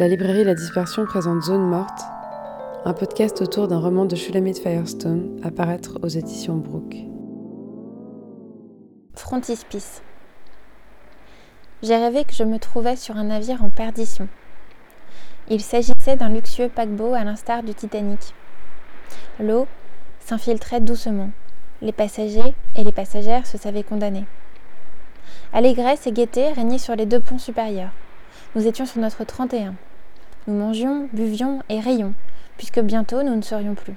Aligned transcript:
La 0.00 0.08
librairie 0.08 0.44
La 0.44 0.54
Dispersion 0.54 1.04
présente 1.04 1.42
Zone 1.42 1.68
Morte, 1.68 2.00
un 2.86 2.94
podcast 2.94 3.42
autour 3.42 3.68
d'un 3.68 3.78
roman 3.78 4.06
de 4.06 4.16
Shulamit 4.16 4.54
Firestone 4.54 5.38
à 5.44 5.50
paraître 5.50 5.98
aux 6.02 6.08
éditions 6.08 6.56
Brooke. 6.56 6.96
Frontispice. 9.14 10.00
J'ai 11.82 11.96
rêvé 11.96 12.24
que 12.24 12.32
je 12.32 12.44
me 12.44 12.58
trouvais 12.58 12.96
sur 12.96 13.18
un 13.18 13.24
navire 13.24 13.62
en 13.62 13.68
perdition. 13.68 14.26
Il 15.50 15.60
s'agissait 15.60 16.16
d'un 16.16 16.30
luxueux 16.30 16.70
paquebot 16.70 17.12
à 17.12 17.22
l'instar 17.22 17.62
du 17.62 17.74
Titanic. 17.74 18.34
L'eau 19.38 19.66
s'infiltrait 20.20 20.80
doucement. 20.80 21.28
Les 21.82 21.92
passagers 21.92 22.54
et 22.74 22.84
les 22.84 22.92
passagères 22.92 23.46
se 23.46 23.58
savaient 23.58 23.82
condamnés. 23.82 24.24
Allégresse 25.52 26.06
et 26.06 26.12
gaieté 26.12 26.54
régnaient 26.54 26.78
sur 26.78 26.96
les 26.96 27.04
deux 27.04 27.20
ponts 27.20 27.38
supérieurs. 27.38 27.92
Nous 28.54 28.66
étions 28.66 28.86
sur 28.86 29.02
notre 29.02 29.24
31. 29.24 29.74
Nous 30.46 30.54
mangions, 30.54 31.08
buvions 31.12 31.62
et 31.68 31.80
rayions, 31.80 32.14
puisque 32.56 32.80
bientôt 32.80 33.22
nous 33.22 33.36
ne 33.36 33.42
serions 33.42 33.74
plus. 33.74 33.94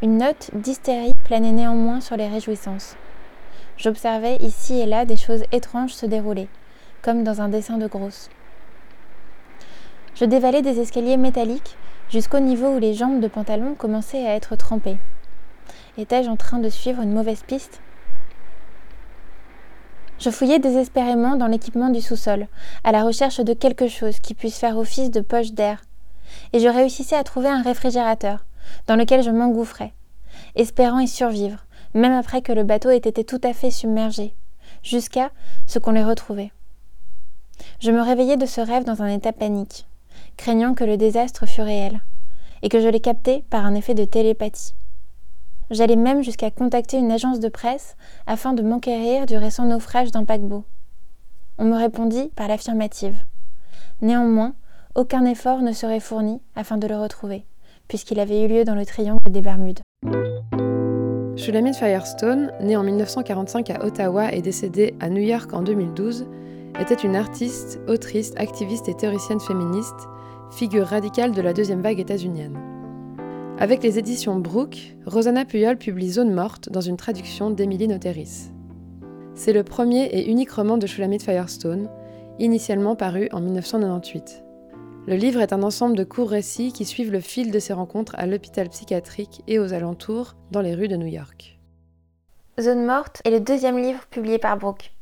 Une 0.00 0.16
note 0.16 0.50
d'hystérie 0.54 1.12
planait 1.24 1.52
néanmoins 1.52 2.00
sur 2.00 2.16
les 2.16 2.28
réjouissances. 2.28 2.96
J'observais 3.76 4.36
ici 4.36 4.80
et 4.80 4.86
là 4.86 5.04
des 5.04 5.16
choses 5.16 5.44
étranges 5.52 5.92
se 5.92 6.06
dérouler, 6.06 6.48
comme 7.02 7.24
dans 7.24 7.42
un 7.42 7.48
dessin 7.48 7.76
de 7.76 7.86
grosse. 7.86 8.30
Je 10.14 10.24
dévalais 10.24 10.62
des 10.62 10.80
escaliers 10.80 11.16
métalliques 11.16 11.76
jusqu'au 12.10 12.40
niveau 12.40 12.74
où 12.74 12.78
les 12.78 12.94
jambes 12.94 13.20
de 13.20 13.28
pantalon 13.28 13.74
commençaient 13.74 14.26
à 14.26 14.34
être 14.34 14.56
trempées. 14.56 14.98
Étais-je 15.98 16.30
en 16.30 16.36
train 16.36 16.58
de 16.58 16.70
suivre 16.70 17.02
une 17.02 17.12
mauvaise 17.12 17.42
piste? 17.46 17.80
Je 20.18 20.30
fouillais 20.30 20.58
désespérément 20.58 21.36
dans 21.36 21.46
l'équipement 21.46 21.90
du 21.90 22.00
sous-sol, 22.00 22.48
à 22.84 22.92
la 22.92 23.04
recherche 23.04 23.40
de 23.40 23.52
quelque 23.52 23.88
chose 23.88 24.18
qui 24.18 24.34
puisse 24.34 24.58
faire 24.58 24.76
office 24.76 25.10
de 25.10 25.20
poche 25.20 25.52
d'air, 25.52 25.82
et 26.52 26.60
je 26.60 26.68
réussissais 26.68 27.16
à 27.16 27.24
trouver 27.24 27.48
un 27.48 27.62
réfrigérateur, 27.62 28.44
dans 28.86 28.96
lequel 28.96 29.22
je 29.22 29.30
m'engouffrais, 29.30 29.92
espérant 30.56 30.98
y 30.98 31.08
survivre, 31.08 31.64
même 31.94 32.12
après 32.12 32.42
que 32.42 32.52
le 32.52 32.64
bateau 32.64 32.90
ait 32.90 32.96
été 32.96 33.24
tout 33.24 33.40
à 33.44 33.52
fait 33.52 33.70
submergé, 33.70 34.34
jusqu'à 34.82 35.30
ce 35.66 35.78
qu'on 35.78 35.92
les 35.92 36.04
retrouvait. 36.04 36.52
Je 37.80 37.90
me 37.90 38.00
réveillais 38.00 38.36
de 38.36 38.46
ce 38.46 38.60
rêve 38.60 38.84
dans 38.84 39.02
un 39.02 39.08
état 39.08 39.32
panique, 39.32 39.86
craignant 40.36 40.74
que 40.74 40.84
le 40.84 40.96
désastre 40.96 41.46
fût 41.46 41.62
réel, 41.62 42.00
et 42.62 42.68
que 42.68 42.80
je 42.80 42.88
l'ai 42.88 43.00
capté 43.00 43.44
par 43.50 43.64
un 43.64 43.74
effet 43.74 43.94
de 43.94 44.04
télépathie. 44.04 44.74
J'allais 45.70 45.96
même 45.96 46.22
jusqu'à 46.22 46.50
contacter 46.50 46.96
une 46.96 47.12
agence 47.12 47.40
de 47.40 47.48
presse 47.48 47.96
afin 48.26 48.54
de 48.54 48.62
m'enquérir 48.62 49.26
du 49.26 49.36
récent 49.36 49.66
naufrage 49.66 50.10
d'un 50.10 50.24
paquebot. 50.24 50.64
On 51.58 51.64
me 51.64 51.76
répondit 51.76 52.30
par 52.36 52.48
l'affirmative. 52.48 53.16
Néanmoins, 54.00 54.54
aucun 54.94 55.24
effort 55.26 55.60
ne 55.60 55.72
serait 55.72 56.00
fourni 56.00 56.40
afin 56.56 56.78
de 56.78 56.86
le 56.86 56.96
retrouver, 56.96 57.44
puisqu'il 57.86 58.18
avait 58.18 58.44
eu 58.44 58.48
lieu 58.48 58.64
dans 58.64 58.74
le 58.74 58.86
triangle 58.86 59.30
des 59.30 59.42
Bermudes. 59.42 59.80
Shulamit 61.36 61.74
Firestone, 61.74 62.50
née 62.60 62.76
en 62.76 62.82
1945 62.82 63.70
à 63.70 63.84
Ottawa 63.84 64.32
et 64.32 64.42
décédée 64.42 64.94
à 65.00 65.08
New 65.08 65.22
York 65.22 65.52
en 65.52 65.62
2012, 65.62 66.26
était 66.80 66.94
une 66.94 67.16
artiste, 67.16 67.80
autrice, 67.88 68.32
activiste 68.36 68.88
et 68.88 68.94
théoricienne 68.94 69.40
féministe, 69.40 70.08
figure 70.50 70.86
radicale 70.86 71.32
de 71.32 71.42
la 71.42 71.52
deuxième 71.52 71.82
vague 71.82 72.00
états-unienne. 72.00 72.58
Avec 73.60 73.82
les 73.82 73.98
éditions 73.98 74.36
Brooke, 74.36 74.94
Rosanna 75.04 75.44
Puyol 75.44 75.76
publie 75.76 76.12
Zone 76.12 76.32
morte 76.32 76.68
dans 76.70 76.80
une 76.80 76.96
traduction 76.96 77.50
d'Emily 77.50 77.88
Noteris. 77.88 78.52
C'est 79.34 79.52
le 79.52 79.64
premier 79.64 80.04
et 80.04 80.30
unique 80.30 80.52
roman 80.52 80.78
de 80.78 80.86
Shulamit 80.86 81.18
Firestone, 81.18 81.90
initialement 82.38 82.94
paru 82.94 83.28
en 83.32 83.40
1998. 83.40 84.44
Le 85.08 85.16
livre 85.16 85.40
est 85.40 85.52
un 85.52 85.64
ensemble 85.64 85.96
de 85.96 86.04
courts 86.04 86.30
récits 86.30 86.72
qui 86.72 86.84
suivent 86.84 87.10
le 87.10 87.18
fil 87.18 87.50
de 87.50 87.58
ses 87.58 87.72
rencontres 87.72 88.14
à 88.16 88.26
l'hôpital 88.26 88.68
psychiatrique 88.68 89.42
et 89.48 89.58
aux 89.58 89.72
alentours, 89.72 90.36
dans 90.52 90.60
les 90.60 90.76
rues 90.76 90.86
de 90.86 90.96
New 90.96 91.08
York. 91.08 91.58
Zone 92.60 92.86
morte 92.86 93.20
est 93.24 93.30
le 93.32 93.40
deuxième 93.40 93.78
livre 93.78 94.06
publié 94.06 94.38
par 94.38 94.56
Brooke, 94.56 94.92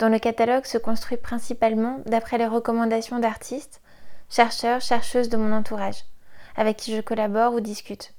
dont 0.00 0.08
le 0.08 0.18
catalogue 0.18 0.64
se 0.64 0.78
construit 0.78 1.16
principalement 1.16 2.00
d'après 2.06 2.38
les 2.38 2.48
recommandations 2.48 3.20
d'artistes, 3.20 3.80
chercheurs, 4.28 4.80
chercheuses 4.80 5.28
de 5.28 5.36
mon 5.36 5.52
entourage 5.52 6.02
avec 6.56 6.76
qui 6.76 6.94
je 6.94 7.00
collabore 7.00 7.54
ou 7.54 7.60
discute. 7.60 8.14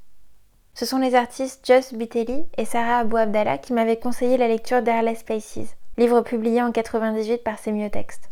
Ce 0.73 0.85
sont 0.85 0.99
les 0.99 1.15
artistes 1.15 1.65
Just 1.65 1.95
Bitelli 1.95 2.45
et 2.57 2.65
Sarah 2.65 2.99
Abou 2.99 3.17
Abdallah 3.17 3.57
qui 3.57 3.73
m'avaient 3.73 3.99
conseillé 3.99 4.37
la 4.37 4.47
lecture 4.47 4.81
d'Airless 4.81 5.23
Places, 5.23 5.75
livre 5.97 6.21
publié 6.21 6.61
en 6.61 6.71
98 6.71 7.43
par 7.43 7.59
Semiotext. 7.59 8.29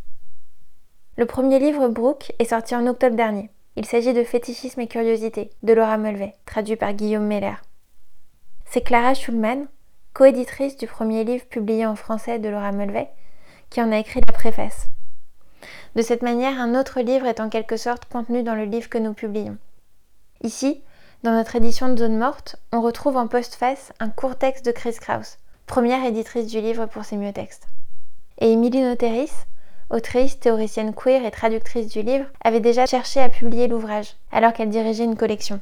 Le 1.17 1.25
premier 1.25 1.59
livre, 1.59 1.89
Brooke, 1.89 2.31
est 2.39 2.45
sorti 2.45 2.75
en 2.75 2.87
octobre 2.87 3.15
dernier. 3.15 3.49
Il 3.75 3.85
s'agit 3.85 4.13
de 4.13 4.23
Fétichisme 4.23 4.81
et 4.81 4.87
curiosité, 4.87 5.49
de 5.63 5.73
Laura 5.73 5.97
Mulvey, 5.97 6.33
traduit 6.45 6.77
par 6.77 6.93
Guillaume 6.93 7.25
Meller. 7.25 7.55
C'est 8.65 8.81
Clara 8.81 9.13
Schulman, 9.13 9.67
coéditrice 10.13 10.77
du 10.77 10.87
premier 10.87 11.23
livre 11.23 11.45
publié 11.45 11.85
en 11.85 11.95
français 11.95 12.39
de 12.39 12.49
Laura 12.49 12.71
Mulvey, 12.71 13.09
qui 13.69 13.81
en 13.81 13.91
a 13.91 13.97
écrit 13.99 14.21
la 14.25 14.33
préface. 14.33 14.87
De 15.95 16.01
cette 16.01 16.21
manière, 16.21 16.59
un 16.59 16.79
autre 16.79 17.01
livre 17.01 17.25
est 17.25 17.39
en 17.39 17.49
quelque 17.49 17.77
sorte 17.77 18.05
contenu 18.05 18.43
dans 18.43 18.55
le 18.55 18.65
livre 18.65 18.89
que 18.89 18.97
nous 18.97 19.13
publions. 19.13 19.57
Ici, 20.41 20.81
dans 21.23 21.33
notre 21.33 21.57
édition 21.57 21.89
de 21.89 21.97
Zone 21.97 22.17
Morte, 22.17 22.55
on 22.71 22.79
retrouve 22.79 23.17
en 23.17 23.27
postface 23.27 23.91
un 23.99 24.07
court 24.07 24.37
texte 24.37 24.65
de 24.65 24.71
Chris 24.71 24.93
Kraus, 24.93 25.37
première 25.67 26.05
éditrice 26.05 26.47
du 26.47 26.61
livre 26.61 26.85
pour 26.85 27.03
ses 27.03 27.17
mieux 27.17 27.33
textes. 27.33 27.67
Et 28.39 28.53
Emily 28.53 28.81
Noteris, 28.81 29.33
autrice, 29.89 30.39
théoricienne 30.39 30.93
queer 30.93 31.25
et 31.25 31.31
traductrice 31.31 31.87
du 31.87 32.03
livre, 32.03 32.25
avait 32.41 32.61
déjà 32.61 32.85
cherché 32.85 33.19
à 33.19 33.27
publier 33.27 33.67
l'ouvrage, 33.67 34.15
alors 34.31 34.53
qu'elle 34.53 34.69
dirigeait 34.69 35.03
une 35.03 35.17
collection. 35.17 35.59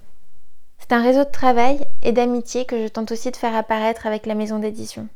C'est 0.78 0.92
un 0.92 1.02
réseau 1.02 1.24
de 1.24 1.32
travail 1.32 1.84
et 2.04 2.12
d'amitié 2.12 2.66
que 2.66 2.80
je 2.80 2.88
tente 2.88 3.12
aussi 3.12 3.32
de 3.32 3.36
faire 3.36 3.56
apparaître 3.56 4.06
avec 4.06 4.28
la 4.28 4.36
maison 4.36 4.60
d'édition. 4.60 5.08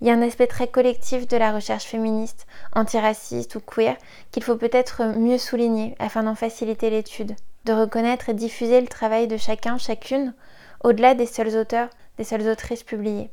Il 0.00 0.06
y 0.06 0.10
a 0.10 0.14
un 0.14 0.22
aspect 0.22 0.46
très 0.46 0.68
collectif 0.68 1.28
de 1.28 1.36
la 1.36 1.52
recherche 1.52 1.84
féministe, 1.84 2.46
antiraciste 2.74 3.54
ou 3.56 3.60
queer 3.60 3.96
qu'il 4.30 4.42
faut 4.42 4.56
peut-être 4.56 5.04
mieux 5.18 5.36
souligner 5.36 5.94
afin 5.98 6.22
d'en 6.22 6.34
faciliter 6.34 6.88
l'étude 6.88 7.36
de 7.64 7.72
reconnaître 7.72 8.28
et 8.28 8.34
diffuser 8.34 8.80
le 8.80 8.86
travail 8.86 9.26
de 9.26 9.36
chacun, 9.36 9.78
chacune, 9.78 10.34
au-delà 10.82 11.14
des 11.14 11.26
seuls 11.26 11.56
auteurs, 11.56 11.88
des 12.18 12.24
seules 12.24 12.48
autrices 12.48 12.82
publiées. 12.82 13.30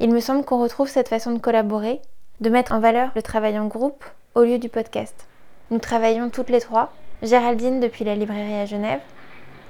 Il 0.00 0.12
me 0.12 0.20
semble 0.20 0.44
qu'on 0.44 0.62
retrouve 0.62 0.88
cette 0.88 1.08
façon 1.08 1.32
de 1.32 1.38
collaborer, 1.38 2.00
de 2.40 2.50
mettre 2.50 2.72
en 2.72 2.80
valeur 2.80 3.10
le 3.14 3.22
travail 3.22 3.58
en 3.58 3.66
groupe 3.66 4.04
au 4.34 4.42
lieu 4.42 4.58
du 4.58 4.68
podcast. 4.68 5.26
Nous 5.70 5.78
travaillons 5.78 6.30
toutes 6.30 6.50
les 6.50 6.60
trois, 6.60 6.92
Géraldine 7.22 7.80
depuis 7.80 8.04
la 8.04 8.16
librairie 8.16 8.54
à 8.54 8.66
Genève, 8.66 9.00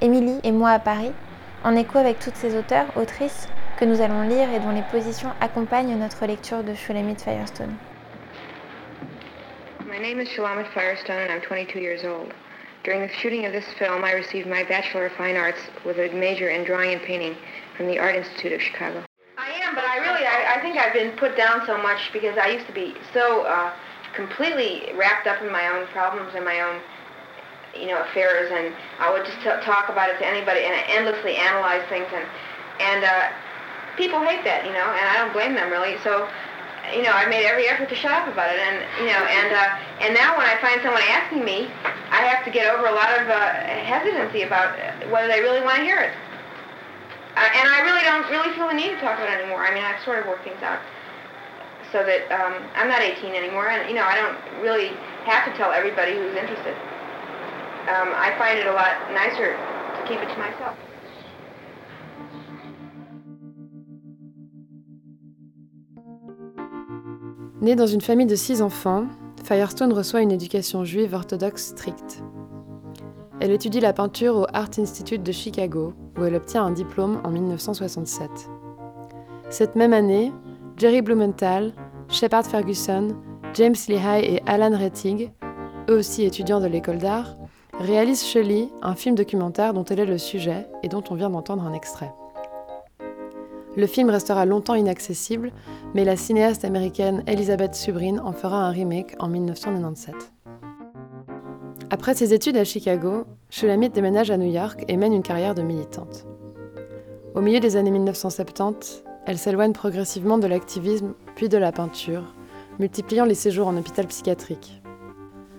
Émilie 0.01 0.41
et 0.43 0.51
moi 0.51 0.71
à 0.71 0.79
Paris, 0.79 1.13
en 1.63 1.77
écho 1.77 1.99
avec 1.99 2.19
toutes 2.19 2.37
ces 2.37 2.57
auteurs, 2.59 2.87
autrices 2.97 3.49
que 3.79 3.85
nous 3.85 4.01
allons 4.01 4.23
lire 4.23 4.53
et 4.53 4.61
dont 4.61 4.71
les 4.71 4.83
positions 4.91 5.31
accompagnent 5.41 5.97
notre 5.97 6.27
lecture 6.27 6.65
de 6.65 6.75
Shulamit 6.75 7.17
Firestone. 7.17 7.75
My 9.87 10.01
name 10.01 10.21
is 10.21 10.29
Shulamit 10.29 10.67
Firestone 10.75 11.17
and 11.17 11.31
I'm 11.31 11.41
22 11.41 11.79
years 11.79 12.05
old. 12.05 12.35
During 12.85 13.01
the 13.01 13.09
shooting 13.09 13.47
of 13.47 13.53
this 13.53 13.65
film, 13.79 14.05
I 14.05 14.13
received 14.13 14.47
my 14.47 14.63
Bachelor 14.63 15.07
of 15.07 15.13
Fine 15.13 15.39
Arts 15.39 15.61
with 15.87 15.99
a 15.99 16.13
major 16.13 16.51
in 16.51 16.65
drawing 16.65 16.93
and 16.93 17.01
painting 17.01 17.35
from 17.79 17.87
the 17.87 17.99
Art 17.99 18.15
Institute 18.15 18.53
of 18.53 18.61
Chicago. 18.61 19.03
I 19.39 19.53
am, 19.65 19.75
but 19.75 19.85
I 19.85 19.97
really, 20.05 20.27
I, 20.27 20.57
I 20.57 20.61
think 20.61 20.77
I've 20.77 20.93
been 20.93 21.17
put 21.17 21.35
down 21.35 21.65
so 21.65 21.79
much 21.79 22.13
because 22.13 22.37
I 22.37 22.49
used 22.49 22.67
to 22.67 22.75
be 22.75 22.95
so 23.15 23.47
uh, 23.47 23.73
completely 24.15 24.93
wrapped 24.97 25.27
up 25.27 25.41
in 25.41 25.51
my 25.51 25.67
own 25.69 25.87
problems 25.97 26.35
and 26.37 26.45
my 26.45 26.61
own, 26.61 26.79
you 27.75 27.87
know, 27.87 28.03
affairs, 28.03 28.53
and 28.53 28.75
I 29.01 29.11
would 29.11 29.25
just 29.25 29.41
talk 29.65 29.89
about 29.89 30.11
it 30.11 30.19
to 30.19 30.27
anybody 30.27 30.61
and 30.61 30.75
endlessly 30.91 31.37
analyze 31.37 31.89
things, 31.89 32.07
and 32.13 32.29
and 32.81 33.03
uh, 33.03 33.33
people 33.97 34.21
hate 34.21 34.45
that, 34.45 34.67
you 34.67 34.73
know, 34.73 34.85
and 34.93 35.09
I 35.09 35.17
don't 35.25 35.33
blame 35.33 35.55
them 35.55 35.71
really. 35.71 35.97
So 36.05 36.29
you 36.93 37.03
know, 37.03 37.13
I 37.13 37.25
made 37.27 37.47
every 37.47 37.69
effort 37.69 37.89
to 37.89 37.95
shut 37.95 38.13
up 38.13 38.29
about 38.29 38.53
it, 38.53 38.61
and 38.61 38.77
you 39.01 39.09
know, 39.09 39.23
and 39.25 39.51
uh, 39.55 40.05
and 40.05 40.13
now 40.13 40.37
when 40.37 40.45
I 40.45 40.61
find 40.61 40.83
someone 40.83 41.03
asking 41.09 41.45
me, 41.45 41.71
I 42.11 42.29
have 42.29 42.45
to 42.45 42.51
get 42.51 42.69
over 42.69 42.87
a 42.87 42.93
lot 42.93 43.09
of 43.21 43.29
uh, 43.29 43.41
hesitancy 43.89 44.43
about 44.43 44.77
whether 45.09 45.29
they 45.29 45.41
really 45.41 45.63
want 45.63 45.79
to 45.79 45.85
hear 45.85 45.99
it. 45.99 46.13
Uh, 47.37 47.49
and 47.57 47.67
I 47.67 47.81
really 47.83 48.05
don't 48.05 48.29
really 48.31 48.55
feel 48.55 48.69
the 48.69 48.75
need 48.75 48.95
to 48.95 49.01
talk 49.01 49.19
about 49.19 49.33
it 49.33 49.41
anymore. 49.41 49.65
I 49.67 49.75
mean, 49.75 49.83
I've 49.83 50.03
sort 50.05 50.21
of 50.21 50.27
worked 50.27 50.45
things 50.45 50.63
out 50.63 50.79
so 51.91 52.05
that 52.05 52.31
um, 52.31 52.63
I'm 52.75 52.89
not 52.89 53.01
18 53.01 53.35
anymore, 53.35 53.71
and 53.71 53.89
you 53.89 53.95
know, 53.95 54.05
I 54.05 54.15
don't 54.15 54.37
really 54.63 54.93
have 55.25 55.47
to 55.47 55.53
tell 55.57 55.73
everybody 55.73 56.13
who's 56.13 56.37
interested. 56.37 56.77
Um, 57.89 58.13
I 58.13 58.35
find 58.39 58.59
it 58.59 58.67
a 58.67 58.73
lot 58.73 58.97
nicer 59.13 59.57
to 59.57 60.01
keep 60.07 60.21
it 60.21 60.29
to 60.29 60.39
myself. 60.39 60.77
Née 67.65 67.77
dans 67.77 67.87
une 67.87 68.03
famille 68.03 68.27
de 68.27 68.35
six 68.35 68.61
enfants, 68.61 69.07
Firestone 69.43 69.95
reçoit 69.95 70.21
une 70.21 70.31
éducation 70.31 70.85
juive 70.85 71.15
orthodoxe 71.15 71.69
stricte. 71.69 72.23
Elle 73.41 73.53
étudie 73.53 73.81
la 73.81 73.95
peinture 73.95 74.37
au 74.37 74.47
Art 74.53 74.69
Institute 74.77 75.23
de 75.23 75.33
Chicago, 75.33 75.95
où 76.19 76.25
elle 76.25 76.35
obtient 76.35 76.63
un 76.63 76.73
diplôme 76.73 77.23
en 77.25 77.31
1967. 77.31 78.29
Cette 79.49 79.77
même 79.77 79.95
année, 79.95 80.31
Jerry 80.77 81.01
Blumenthal, 81.01 81.73
Shepard 82.11 82.45
Ferguson, 82.45 83.17
James 83.55 83.77
Lehigh 83.89 84.23
et 84.25 84.43
Alan 84.45 84.77
Rettig 84.77 85.33
eux 85.89 85.97
aussi 85.97 86.25
étudiants 86.25 86.61
de 86.61 86.67
l'école 86.67 86.99
d'art, 86.99 87.35
réalisent 87.81 88.27
Shelley, 88.27 88.69
un 88.83 88.95
film 88.95 89.15
documentaire 89.15 89.73
dont 89.73 89.87
elle 89.87 90.01
est 90.01 90.05
le 90.05 90.19
sujet 90.19 90.67
et 90.83 90.89
dont 90.89 91.03
on 91.09 91.15
vient 91.15 91.31
d'entendre 91.31 91.65
un 91.65 91.73
extrait. 91.73 92.13
Le 93.77 93.87
film 93.89 94.09
restera 94.09 94.47
longtemps 94.47 94.77
inaccessible, 94.77 95.51
mais 95.95 96.05
la 96.05 96.17
cinéaste 96.17 96.65
américaine 96.65 97.25
Elizabeth 97.27 97.75
Subrin 97.75 98.19
en 98.19 98.33
fera 98.33 98.65
un 98.65 98.71
remake 98.71 99.17
en 99.19 99.29
1997. 99.29 100.15
Après 101.91 102.15
ses 102.15 102.33
études 102.33 102.57
à 102.57 102.65
Chicago, 102.65 103.25
Shulamit 103.51 103.91
déménage 103.91 104.31
à 104.31 104.37
New 104.37 104.51
York 104.51 104.85
et 104.87 104.97
mène 104.97 105.13
une 105.13 105.23
carrière 105.23 105.57
de 105.57 105.63
militante. 105.63 106.25
Au 107.35 107.41
milieu 107.41 107.59
des 107.59 107.77
années 107.77 107.91
1970, 107.91 109.03
elle 109.27 109.39
s'éloigne 109.39 109.73
progressivement 109.73 110.39
de 110.39 110.47
l'activisme 110.47 111.15
puis 111.35 111.49
de 111.49 111.59
la 111.59 111.73
peinture, 111.73 112.35
multipliant 112.79 113.25
les 113.25 113.35
séjours 113.35 113.67
en 113.67 113.77
hôpital 113.77 114.07
psychiatrique. 114.07 114.83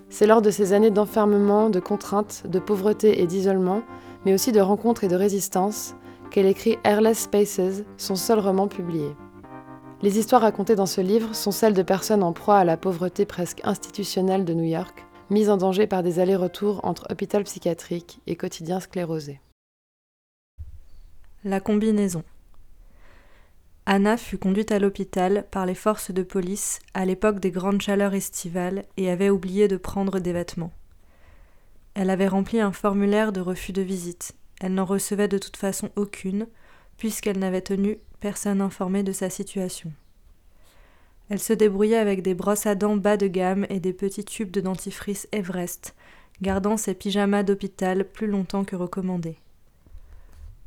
C'est 0.10 0.28
lors 0.28 0.42
de 0.42 0.52
ces 0.52 0.72
années 0.72 0.92
d'enfermement, 0.92 1.70
de 1.70 1.82
contraintes, 1.82 2.44
de 2.48 2.60
pauvreté 2.60 3.22
et 3.22 3.28
d'isolement, 3.28 3.82
mais 4.26 4.34
aussi 4.34 4.54
de 4.54 4.62
rencontres 4.62 5.04
et 5.04 5.10
de 5.10 5.16
résistance, 5.16 5.96
qu'elle 6.32 6.46
écrit 6.46 6.78
Airless 6.84 7.24
Spaces, 7.24 7.84
son 7.98 8.16
seul 8.16 8.40
roman 8.40 8.68
publié. 8.68 9.16
Les 10.02 10.20
histoires 10.20 10.42
racontées 10.42 10.76
dans 10.76 10.86
ce 10.86 11.02
livre 11.02 11.34
sont 11.34 11.52
celles 11.52 11.74
de 11.74 11.82
personnes 11.82 12.24
en 12.24 12.34
proie 12.34 12.58
à 12.58 12.64
la 12.64 12.78
pauvreté 12.78 13.26
presque 13.26 13.62
institutionnelle 13.64 14.46
de 14.46 14.54
New 14.54 14.66
York, 14.66 15.06
mises 15.30 15.50
en 15.50 15.58
danger 15.58 15.88
par 15.88 16.04
des 16.04 16.20
allers-retours 16.20 16.82
entre 16.84 17.08
hôpital 17.10 17.44
psychiatrique 17.44 18.20
et 18.28 18.36
quotidien 18.36 18.80
sclérosé. 18.80 19.40
La 21.44 21.60
combinaison. 21.60 22.24
Anna 23.88 24.18
fut 24.18 24.40
conduite 24.40 24.72
à 24.72 24.80
l'hôpital 24.80 25.46
par 25.52 25.66
les 25.66 25.76
forces 25.76 26.12
de 26.12 26.24
police 26.24 26.80
à 26.96 27.06
l'époque 27.06 27.40
des 27.40 27.52
grandes 27.52 27.82
chaleurs 27.82 28.16
estivales 28.16 28.84
et 28.98 29.12
avait 29.12 29.30
oublié 29.30 29.68
de 29.68 29.78
prendre 29.78 30.20
des 30.20 30.34
vêtements. 30.34 30.72
Elle 31.94 32.10
avait 32.10 32.28
rempli 32.28 32.60
un 32.60 32.72
formulaire 32.72 33.32
de 33.32 33.42
refus 33.42 33.74
de 33.74 33.84
visite. 33.84 34.34
Elle 34.66 34.74
n'en 34.74 34.86
recevait 34.86 35.28
de 35.28 35.38
toute 35.38 35.58
façon 35.58 35.92
aucune, 35.96 36.48
puisqu'elle 36.98 37.38
n'avait 37.38 37.62
tenu 37.62 38.00
personne 38.20 38.62
informé 38.62 39.04
de 39.04 39.12
sa 39.12 39.30
situation. 39.30 39.92
Elle 41.30 41.38
se 41.38 41.54
débrouillait 41.54 41.98
avec 41.98 42.24
des 42.24 42.34
brosses 42.34 42.66
à 42.66 42.74
dents 42.74 42.98
bas 42.98 43.16
de 43.16 43.28
gamme 43.28 43.68
et 43.70 43.80
des 43.80 43.94
petits 43.94 44.26
tubes 44.26 44.50
de 44.50 44.62
dentifrice 44.62 45.28
Everest, 45.32 45.94
gardant 46.42 46.78
ses 46.78 46.96
pyjamas 46.96 47.44
d'hôpital 47.44 48.06
plus 48.06 48.26
longtemps 48.26 48.64
que 48.64 48.76
recommandé. 48.76 49.38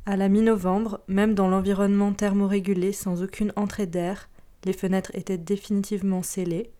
À 0.05 0.15
la 0.15 0.29
mi-novembre, 0.29 1.01
même 1.09 1.35
dans 1.35 1.49
l'environnement 1.49 2.13
thermorégulé 2.13 2.93
sans 2.93 3.21
aucune 3.21 3.51
entrée 3.57 3.85
d'air, 3.85 4.29
les 4.63 4.71
fenêtres 4.71 5.11
étaient 5.13 5.37
définitivement 5.37 6.23
scellées. 6.23 6.71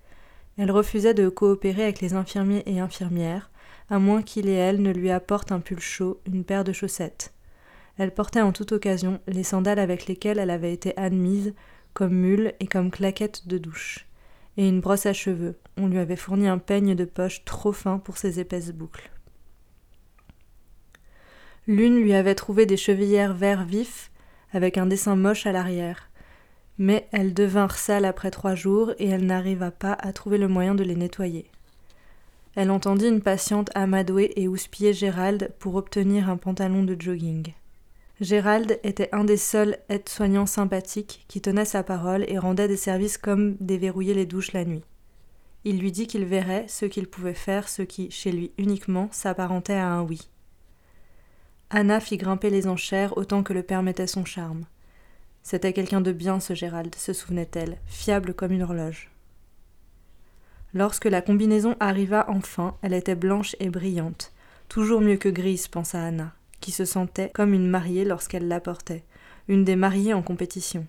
Elle 0.57 0.71
refusait 0.71 1.13
de 1.13 1.27
coopérer 1.27 1.83
avec 1.83 1.99
les 1.99 2.13
infirmiers 2.13 2.63
et 2.65 2.79
infirmières, 2.79 3.48
à 3.89 3.99
moins 3.99 4.21
qu'il 4.21 4.47
et 4.47 4.53
elle 4.53 4.81
ne 4.81 4.91
lui 4.91 5.09
apportent 5.09 5.51
un 5.51 5.59
pull 5.59 5.79
chaud, 5.79 6.21
une 6.25 6.43
paire 6.43 6.63
de 6.63 6.73
chaussettes. 6.73 7.33
Elle 7.97 8.13
portait 8.13 8.41
en 8.41 8.51
toute 8.51 8.71
occasion 8.71 9.19
les 9.27 9.43
sandales 9.43 9.79
avec 9.79 10.07
lesquelles 10.07 10.39
elle 10.39 10.51
avait 10.51 10.73
été 10.73 10.95
admise, 10.97 11.53
comme 11.93 12.13
mule 12.13 12.53
et 12.59 12.67
comme 12.67 12.91
claquette 12.91 13.47
de 13.47 13.57
douche, 13.57 14.07
et 14.57 14.67
une 14.67 14.79
brosse 14.79 15.05
à 15.05 15.13
cheveux. 15.13 15.57
On 15.77 15.87
lui 15.87 15.97
avait 15.97 16.15
fourni 16.15 16.47
un 16.47 16.59
peigne 16.59 16.95
de 16.95 17.05
poche 17.05 17.43
trop 17.45 17.73
fin 17.73 17.97
pour 17.97 18.17
ses 18.17 18.39
épaisses 18.39 18.71
boucles. 18.71 19.11
L'une 21.67 21.99
lui 21.99 22.13
avait 22.13 22.35
trouvé 22.35 22.65
des 22.65 22.77
chevillères 22.77 23.33
vert 23.33 23.65
vif, 23.65 24.11
avec 24.53 24.77
un 24.77 24.85
dessin 24.85 25.15
moche 25.15 25.45
à 25.45 25.51
l'arrière. 25.51 26.09
Mais 26.77 27.07
elles 27.11 27.33
devinrent 27.33 27.77
sales 27.77 28.05
après 28.05 28.31
trois 28.31 28.55
jours 28.55 28.93
et 28.97 29.07
elle 29.07 29.25
n'arriva 29.25 29.69
pas 29.69 29.93
à 29.93 30.13
trouver 30.13 30.37
le 30.37 30.47
moyen 30.47 30.73
de 30.73 30.83
les 30.83 30.95
nettoyer. 30.95 31.51
Elle 32.55 32.71
entendit 32.71 33.07
une 33.07 33.21
patiente 33.21 33.69
amadouer 33.75 34.33
et 34.35 34.47
houspiller 34.47 34.93
Gérald 34.93 35.53
pour 35.59 35.75
obtenir 35.75 36.29
un 36.29 36.37
pantalon 36.37 36.83
de 36.83 36.99
jogging. 36.99 37.53
Gérald 38.19 38.79
était 38.83 39.09
un 39.13 39.23
des 39.23 39.37
seuls 39.37 39.77
aides-soignants 39.87 40.45
sympathiques 40.45 41.23
qui 41.29 41.39
tenait 41.39 41.63
sa 41.63 41.83
parole 41.83 42.25
et 42.27 42.37
rendait 42.37 42.67
des 42.67 42.75
services 42.75 43.17
comme 43.17 43.55
déverrouiller 43.61 44.13
les 44.13 44.25
douches 44.25 44.51
la 44.51 44.65
nuit. 44.65 44.83
Il 45.63 45.79
lui 45.79 45.91
dit 45.91 46.07
qu'il 46.07 46.25
verrait 46.25 46.65
ce 46.67 46.85
qu'il 46.85 47.07
pouvait 47.07 47.33
faire, 47.33 47.69
ce 47.69 47.81
qui, 47.81 48.11
chez 48.11 48.31
lui 48.31 48.51
uniquement, 48.57 49.07
s'apparentait 49.11 49.73
à 49.73 49.87
un 49.87 50.01
oui. 50.01 50.29
Anna 51.69 51.99
fit 51.99 52.17
grimper 52.17 52.49
les 52.49 52.67
enchères 52.67 53.17
autant 53.17 53.43
que 53.43 53.53
le 53.53 53.63
permettait 53.63 54.07
son 54.07 54.25
charme. 54.25 54.65
C'était 55.43 55.73
quelqu'un 55.73 56.01
de 56.01 56.11
bien, 56.11 56.39
ce 56.39 56.53
Gérald, 56.53 56.93
se 56.95 57.13
souvenait-elle, 57.13 57.77
fiable 57.85 58.33
comme 58.33 58.51
une 58.51 58.63
horloge. 58.63 59.11
Lorsque 60.73 61.05
la 61.05 61.21
combinaison 61.21 61.75
arriva 61.79 62.25
enfin, 62.29 62.75
elle 62.83 62.93
était 62.93 63.15
blanche 63.15 63.55
et 63.59 63.69
brillante, 63.69 64.31
toujours 64.67 65.01
mieux 65.01 65.17
que 65.17 65.29
grise, 65.29 65.67
pensa 65.67 66.03
Anna, 66.03 66.33
qui 66.59 66.71
se 66.71 66.85
sentait 66.85 67.31
comme 67.33 67.53
une 67.53 67.67
mariée 67.67 68.05
lorsqu'elle 68.05 68.47
la 68.47 68.59
portait, 68.59 69.03
une 69.47 69.63
des 69.63 69.75
mariées 69.75 70.13
en 70.13 70.21
compétition. 70.21 70.85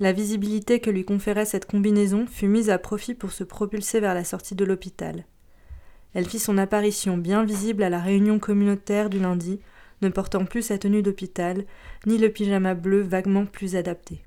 La 0.00 0.10
visibilité 0.10 0.80
que 0.80 0.90
lui 0.90 1.04
conférait 1.04 1.44
cette 1.44 1.66
combinaison 1.66 2.26
fut 2.26 2.48
mise 2.48 2.70
à 2.70 2.78
profit 2.78 3.14
pour 3.14 3.30
se 3.30 3.44
propulser 3.44 4.00
vers 4.00 4.14
la 4.14 4.24
sortie 4.24 4.56
de 4.56 4.64
l'hôpital. 4.64 5.24
Elle 6.14 6.28
fit 6.28 6.40
son 6.40 6.58
apparition 6.58 7.16
bien 7.16 7.44
visible 7.44 7.84
à 7.84 7.90
la 7.90 8.00
réunion 8.00 8.40
communautaire 8.40 9.08
du 9.10 9.20
lundi, 9.20 9.60
ne 10.02 10.08
portant 10.08 10.44
plus 10.44 10.62
sa 10.62 10.78
tenue 10.78 11.02
d'hôpital, 11.02 11.64
ni 12.06 12.18
le 12.18 12.28
pyjama 12.28 12.74
bleu 12.74 13.02
vaguement 13.02 13.46
plus 13.46 13.76
adapté. 13.76 14.24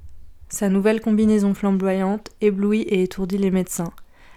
Sa 0.50 0.70
nouvelle 0.70 1.02
combinaison 1.02 1.54
flamboyante 1.54 2.30
éblouit 2.40 2.82
et 2.82 3.04
étourdit 3.04 3.38
les 3.38 3.52
médecins. 3.52 3.92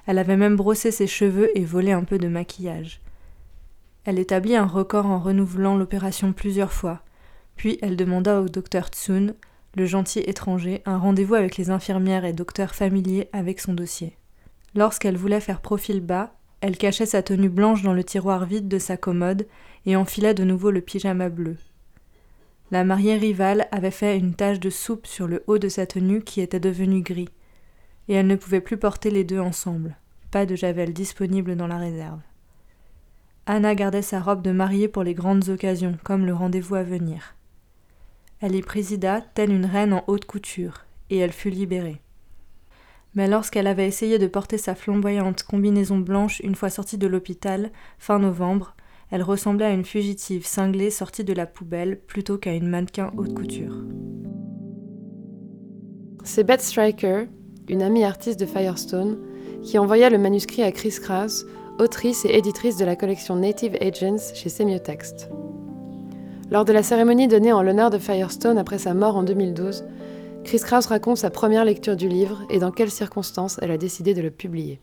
Elle 0.07 0.19
avait 0.19 0.37
même 0.37 0.57
brossé 0.57 0.91
ses 0.91 1.07
cheveux 1.07 1.57
et 1.57 1.65
volé 1.65 1.93
un 1.93 2.03
peu 2.03 2.19
de 2.19 2.27
maquillage. 2.27 3.01
Elle 4.05 4.19
établit 4.19 4.57
un 4.57 4.67
record 4.67 5.07
en 5.07 5.21
renouvelant 5.21 5.77
l'opération 5.77 6.33
plusieurs 6.33 6.73
fois. 6.73 7.03
Puis 7.55 7.79
elle 7.81 7.97
demanda 7.97 8.41
au 8.41 8.49
docteur 8.49 8.89
Tsun, 8.89 9.35
le 9.77 9.87
gentil 9.87 10.19
étranger, 10.21 10.83
un 10.85 10.99
rendez-vous 10.99 11.35
avec 11.35 11.57
les 11.57 11.71
infirmières 11.71 12.25
et 12.25 12.33
docteurs 12.33 12.75
familiers 12.75 13.29
avec 13.33 13.61
son 13.61 13.73
dossier. 13.73 14.17
Lorsqu'elle 14.75 15.17
voulait 15.17 15.41
faire 15.41 15.61
profil 15.61 16.01
bas, 16.01 16.35
elle 16.61 16.77
cachait 16.77 17.07
sa 17.07 17.23
tenue 17.23 17.49
blanche 17.49 17.83
dans 17.83 17.93
le 17.93 18.03
tiroir 18.03 18.47
vide 18.47 18.67
de 18.67 18.79
sa 18.79 18.97
commode 18.97 19.47
et 19.87 19.95
enfila 19.95 20.35
de 20.35 20.43
nouveau 20.43 20.73
le 20.73 20.81
pyjama 20.81 21.29
bleu. 21.29 21.57
La 22.71 22.85
mariée 22.85 23.17
rivale 23.17 23.69
avait 23.73 23.91
fait 23.91 24.17
une 24.17 24.35
tache 24.35 24.61
de 24.61 24.71
soupe 24.71 25.07
sur 25.07 25.27
le 25.27 25.43
haut 25.47 25.59
de 25.59 25.69
sa 25.69 25.87
tenue 25.87 26.23
qui 26.23 26.41
était 26.41 26.61
devenue 26.61 27.03
gris, 27.03 27.29
et 28.09 28.15
elle 28.15 28.27
ne 28.27 28.37
pouvait 28.37 28.61
plus 28.61 28.77
porter 28.77 29.11
les 29.11 29.25
deux 29.25 29.41
ensemble. 29.41 29.97
Pas 30.31 30.47
de 30.47 30.55
javel 30.55 30.93
disponible 30.93 31.57
dans 31.57 31.67
la 31.67 31.79
réserve. 31.79 32.21
Anna 33.47 33.75
gardait 33.75 34.03
sa 34.03 34.21
robe 34.21 34.43
de 34.43 34.53
mariée 34.53 34.87
pour 34.87 35.03
les 35.03 35.15
grandes 35.15 35.49
occasions, 35.49 35.99
comme 36.05 36.27
le 36.27 36.35
rendez-vous 36.35 36.77
à 36.77 36.83
venir. 36.83 37.35
Elle 38.41 38.55
y 38.55 38.63
présida, 38.63 39.21
telle 39.21 39.53
une 39.53 39.67
reine 39.67 39.93
en 39.93 40.05
haute 40.07 40.25
couture, 40.25 40.85
et 41.11 41.19
elle 41.19 41.33
fut 41.33 41.51
libérée 41.51 42.01
mais 43.15 43.29
lorsqu'elle 43.29 43.67
avait 43.67 43.89
essayé 43.89 44.19
de 44.19 44.27
porter 44.27 44.59
sa 44.59 44.75
flamboyante 44.75 45.43
combinaison 45.43 45.99
blanche 45.99 46.41
une 46.41 46.55
fois 46.55 46.71
sortie 46.71 46.99
de 46.99 47.07
l'hôpital, 47.07 47.71
fin 47.99 48.19
novembre, 48.19 48.77
elle 49.11 49.23
ressemblait 49.23 49.67
à 49.67 49.73
une 49.73 49.85
fugitive 49.85 50.47
cinglée 50.47 50.91
sortie 50.91 51.25
de 51.25 51.33
la 51.33 51.47
poubelle 51.47 52.01
plutôt 52.01 52.39
qu'à 52.39 52.55
une 52.55 52.69
mannequin 52.69 53.11
haute 53.17 53.35
couture. 53.35 53.75
C'est 56.23 56.45
Beth 56.45 56.61
Stryker, 56.61 57.27
une 57.69 57.83
amie 57.83 58.05
artiste 58.05 58.39
de 58.39 58.47
Firestone, 58.47 59.19
qui 59.63 59.79
envoya 59.79 60.11
le 60.11 60.19
manuscrit 60.19 60.63
à 60.63 60.73
Chris 60.73 60.97
Krause, 61.01 61.47
autrice 61.79 62.25
et 62.25 62.37
éditrice 62.37 62.77
de 62.77 62.85
la 62.85 62.97
collection 62.97 63.37
Native 63.37 63.77
Agents 63.81 64.35
chez 64.35 64.49
Semiotext. 64.49 65.31
Lors 66.51 66.65
de 66.65 66.73
la 66.73 66.83
cérémonie 66.83 67.29
donnée 67.29 67.53
en 67.53 67.63
l'honneur 67.63 67.91
de 67.91 67.99
Firestone 67.99 68.59
après 68.59 68.79
sa 68.79 68.93
mort 68.93 69.17
en 69.17 69.23
2012, 69.23 69.85
Chris 70.45 70.61
Kraus 70.61 70.87
raconte 70.87 71.19
sa 71.19 71.31
première 71.31 71.65
lecture 71.65 71.97
du 71.97 72.09
livre 72.09 72.43
et 72.51 72.59
dans 72.59 72.71
quelles 72.71 72.91
circonstances 72.91 73.59
elle 73.63 73.71
a 73.71 73.79
décidé 73.79 74.15
de 74.15 74.23
le 74.23 74.31
publier. 74.31 74.81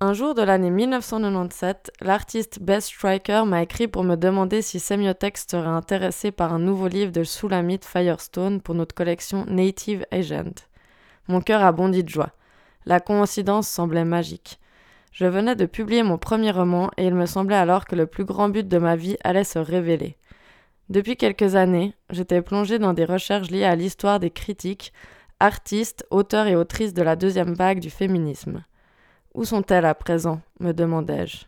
Un 0.00 0.12
jour 0.12 0.34
de 0.34 0.42
l'année 0.42 0.70
1997, 0.70 1.92
l'artiste 2.00 2.58
Beth 2.60 2.82
Striker 2.82 3.44
m'a 3.46 3.62
écrit 3.62 3.86
pour 3.86 4.02
me 4.02 4.16
demander 4.16 4.60
si 4.60 4.80
Semiotext 4.80 5.52
serait 5.52 5.68
intéressé 5.68 6.32
par 6.32 6.52
un 6.52 6.58
nouveau 6.58 6.88
livre 6.88 7.12
de 7.12 7.22
Shulamit 7.22 7.78
Firestone 7.80 8.60
pour 8.60 8.74
notre 8.74 8.96
collection 8.96 9.44
Native 9.46 10.04
Agent. 10.10 10.66
Mon 11.28 11.40
cœur 11.40 11.62
a 11.62 11.70
bondi 11.70 12.02
de 12.02 12.08
joie. 12.08 12.32
La 12.86 12.98
coïncidence 12.98 13.68
semblait 13.68 14.04
magique. 14.04 14.58
Je 15.12 15.26
venais 15.26 15.54
de 15.54 15.64
publier 15.64 16.02
mon 16.02 16.18
premier 16.18 16.50
roman 16.50 16.90
et 16.96 17.06
il 17.06 17.14
me 17.14 17.26
semblait 17.26 17.54
alors 17.54 17.84
que 17.84 17.94
le 17.94 18.08
plus 18.08 18.24
grand 18.24 18.48
but 18.48 18.66
de 18.66 18.78
ma 18.78 18.96
vie 18.96 19.16
allait 19.22 19.44
se 19.44 19.60
révéler. 19.60 20.16
Depuis 20.88 21.16
quelques 21.16 21.54
années, 21.54 21.94
j'étais 22.10 22.42
plongée 22.42 22.80
dans 22.80 22.94
des 22.94 23.04
recherches 23.04 23.52
liées 23.52 23.62
à 23.62 23.76
l'histoire 23.76 24.18
des 24.18 24.30
critiques, 24.30 24.92
artistes, 25.38 26.04
auteurs 26.10 26.48
et 26.48 26.56
autrices 26.56 26.94
de 26.94 27.02
la 27.02 27.14
deuxième 27.14 27.54
vague 27.54 27.78
du 27.78 27.90
féminisme. 27.90 28.64
Où 29.34 29.44
sont-elles 29.44 29.84
à 29.84 29.94
présent 29.94 30.40
me 30.60 30.72
demandai-je. 30.72 31.46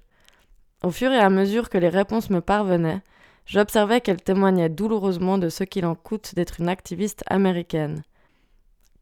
Au 0.82 0.90
fur 0.90 1.12
et 1.12 1.18
à 1.18 1.30
mesure 1.30 1.70
que 1.70 1.78
les 1.78 1.88
réponses 1.88 2.30
me 2.30 2.40
parvenaient, 2.40 3.00
j'observais 3.46 4.00
qu'elles 4.00 4.22
témoignaient 4.22 4.68
douloureusement 4.68 5.38
de 5.38 5.48
ce 5.48 5.64
qu'il 5.64 5.86
en 5.86 5.94
coûte 5.94 6.34
d'être 6.34 6.60
une 6.60 6.68
activiste 6.68 7.22
américaine. 7.28 8.02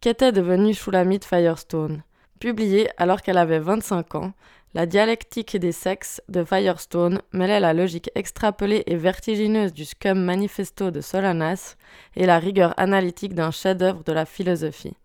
Qu'était 0.00 0.32
devenue 0.32 0.74
Shulamit 0.74 1.20
Firestone? 1.24 2.02
Publiée 2.40 2.90
alors 2.98 3.22
qu'elle 3.22 3.38
avait 3.38 3.58
25 3.58 4.14
ans, 4.16 4.32
La 4.74 4.86
dialectique 4.86 5.56
des 5.56 5.70
sexes 5.70 6.20
de 6.28 6.42
Firestone 6.42 7.22
mêlait 7.32 7.60
la 7.60 7.72
logique 7.72 8.10
extrapolée 8.16 8.82
et 8.86 8.96
vertigineuse 8.96 9.72
du 9.72 9.84
Scum 9.84 10.20
Manifesto 10.20 10.90
de 10.90 11.00
Solanas 11.00 11.76
et 12.16 12.26
la 12.26 12.40
rigueur 12.40 12.74
analytique 12.76 13.34
d'un 13.34 13.52
chef-d'œuvre 13.52 14.02
de 14.02 14.12
la 14.12 14.26
philosophie. 14.26 14.96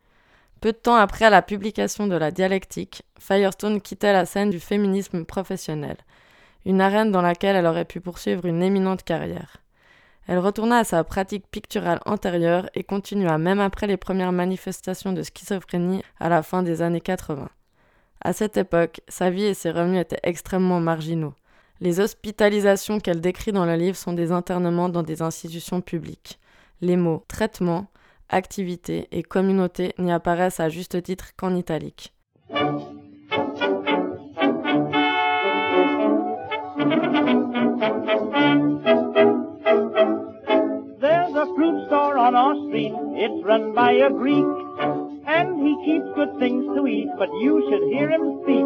Peu 0.62 0.74
de 0.74 0.78
temps 0.78 0.96
après 0.96 1.30
la 1.30 1.42
publication 1.42 2.08
de 2.08 2.16
la 2.16 2.32
dialectique, 2.32 3.04
Firestone 3.18 3.80
quittait 3.80 4.12
la 4.12 4.26
scène 4.26 4.50
du 4.50 4.60
féminisme 4.60 5.24
professionnel, 5.24 5.96
une 6.66 6.82
arène 6.82 7.12
dans 7.12 7.22
laquelle 7.22 7.56
elle 7.56 7.66
aurait 7.66 7.86
pu 7.86 8.02
poursuivre 8.02 8.46
une 8.46 8.62
éminente 8.62 9.04
carrière. 9.04 9.58
Elle 10.28 10.40
retourna 10.40 10.80
à 10.80 10.84
sa 10.84 11.04
pratique 11.06 11.48
picturale 11.50 12.02
antérieure 12.06 12.70
et 12.76 12.84
continua 12.84 13.38
même 13.38 13.62
après 13.62 13.88
les 13.88 13.98
premières 13.98 14.34
manifestations 14.34 15.14
de 15.14 15.24
schizophrénie 15.24 16.04
à 16.20 16.28
la 16.28 16.44
fin 16.44 16.62
des 16.62 16.82
années 16.82 17.02
80. 17.02 17.50
À 18.22 18.34
cette 18.34 18.58
époque, 18.58 19.00
sa 19.08 19.30
vie 19.30 19.46
et 19.46 19.54
ses 19.54 19.72
revenus 19.72 20.02
étaient 20.02 20.20
extrêmement 20.24 20.82
marginaux. 20.82 21.34
Les 21.80 22.02
hospitalisations 22.02 23.00
qu'elle 23.00 23.22
décrit 23.22 23.54
dans 23.54 23.66
le 23.66 23.76
livre 23.76 23.96
sont 23.96 24.12
des 24.12 24.34
internements 24.34 24.90
dans 24.90 25.04
des 25.04 25.22
institutions 25.22 25.80
publiques. 25.80 26.38
Les 26.82 26.98
mots 26.98 27.24
traitement, 27.30 27.88
activité 28.30 29.08
et 29.12 29.24
communauté 29.24 29.94
n'y 29.98 30.12
apparaissent 30.12 30.60
à 30.60 30.70
juste 30.70 31.02
titre 31.04 31.32
qu'en 31.36 31.56
italique. 31.56 32.14
There's 41.00 41.36
a 41.36 41.46
fruit 41.56 41.86
store 41.88 42.18
on 42.18 42.36
our 42.36 42.56
street, 42.68 42.94
it's 43.16 43.44
run 43.46 43.74
by 43.74 43.94
a 43.94 44.10
Greek. 44.10 44.46
and 45.30 45.62
he 45.62 45.74
keeps 45.86 46.10
good 46.16 46.34
things 46.40 46.66
to 46.76 46.88
eat, 46.88 47.10
but 47.18 47.30
you 47.40 47.62
should 47.70 47.86
hear 47.94 48.10
him 48.10 48.42
speak. 48.42 48.66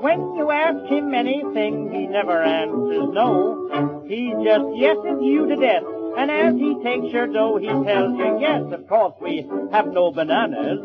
When 0.00 0.20
you 0.36 0.50
ask 0.50 0.88
him 0.88 1.12
anything, 1.12 1.90
he 1.92 2.06
never 2.06 2.42
answers 2.42 3.08
no. 3.12 4.04
He 4.06 4.32
just 4.44 4.68
yeses 4.76 5.18
you 5.20 5.46
to 5.48 5.56
death, 5.56 5.82
and 6.16 6.30
as 6.30 6.54
he 6.54 6.74
takes 6.82 7.12
your 7.12 7.26
dough, 7.26 7.58
he 7.58 7.66
tells 7.66 8.18
you, 8.18 8.38
yes, 8.40 8.62
of 8.72 8.86
course, 8.88 9.14
we 9.20 9.46
have 9.72 9.86
no 9.88 10.10
bananas. 10.12 10.80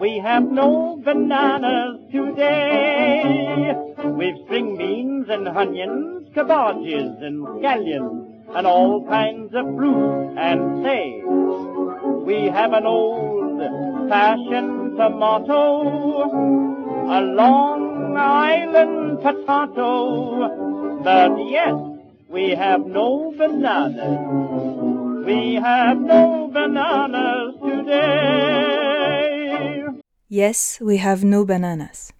We 0.00 0.18
have 0.18 0.44
no 0.44 1.00
bananas 1.02 2.00
today. 2.12 3.74
We've 4.04 4.36
string 4.44 4.76
beans 4.76 5.26
and 5.28 5.48
onions, 5.48 6.28
cabbages 6.34 7.16
and 7.20 7.46
scallions, 7.58 8.56
and 8.56 8.66
all 8.66 9.06
kinds 9.06 9.54
of 9.54 9.64
fruit, 9.76 10.34
and 10.36 10.84
say, 10.84 11.22
we 12.24 12.48
have 12.50 12.72
an 12.72 12.86
old 12.86 13.58
fashioned 14.08 14.96
tomato, 14.96 16.24
a 17.06 17.20
Long 17.20 18.16
Island 18.16 19.18
potato, 19.22 21.00
but 21.02 21.36
yes, 21.50 21.74
we 22.34 22.50
have 22.56 22.84
no 22.84 23.32
bananas. 23.38 23.94
We 25.24 25.54
have 25.54 26.00
no 26.00 26.50
bananas 26.52 27.54
today. 27.62 29.04
Yes, 30.28 30.80
we 30.82 30.98
have 30.98 31.24
no 31.24 31.44
bananas. 31.44 32.10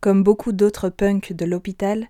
Comme 0.00 0.24
beaucoup 0.24 0.52
d'autres 0.52 0.88
punks 0.90 1.32
de 1.32 1.44
l'hôpital, 1.44 2.08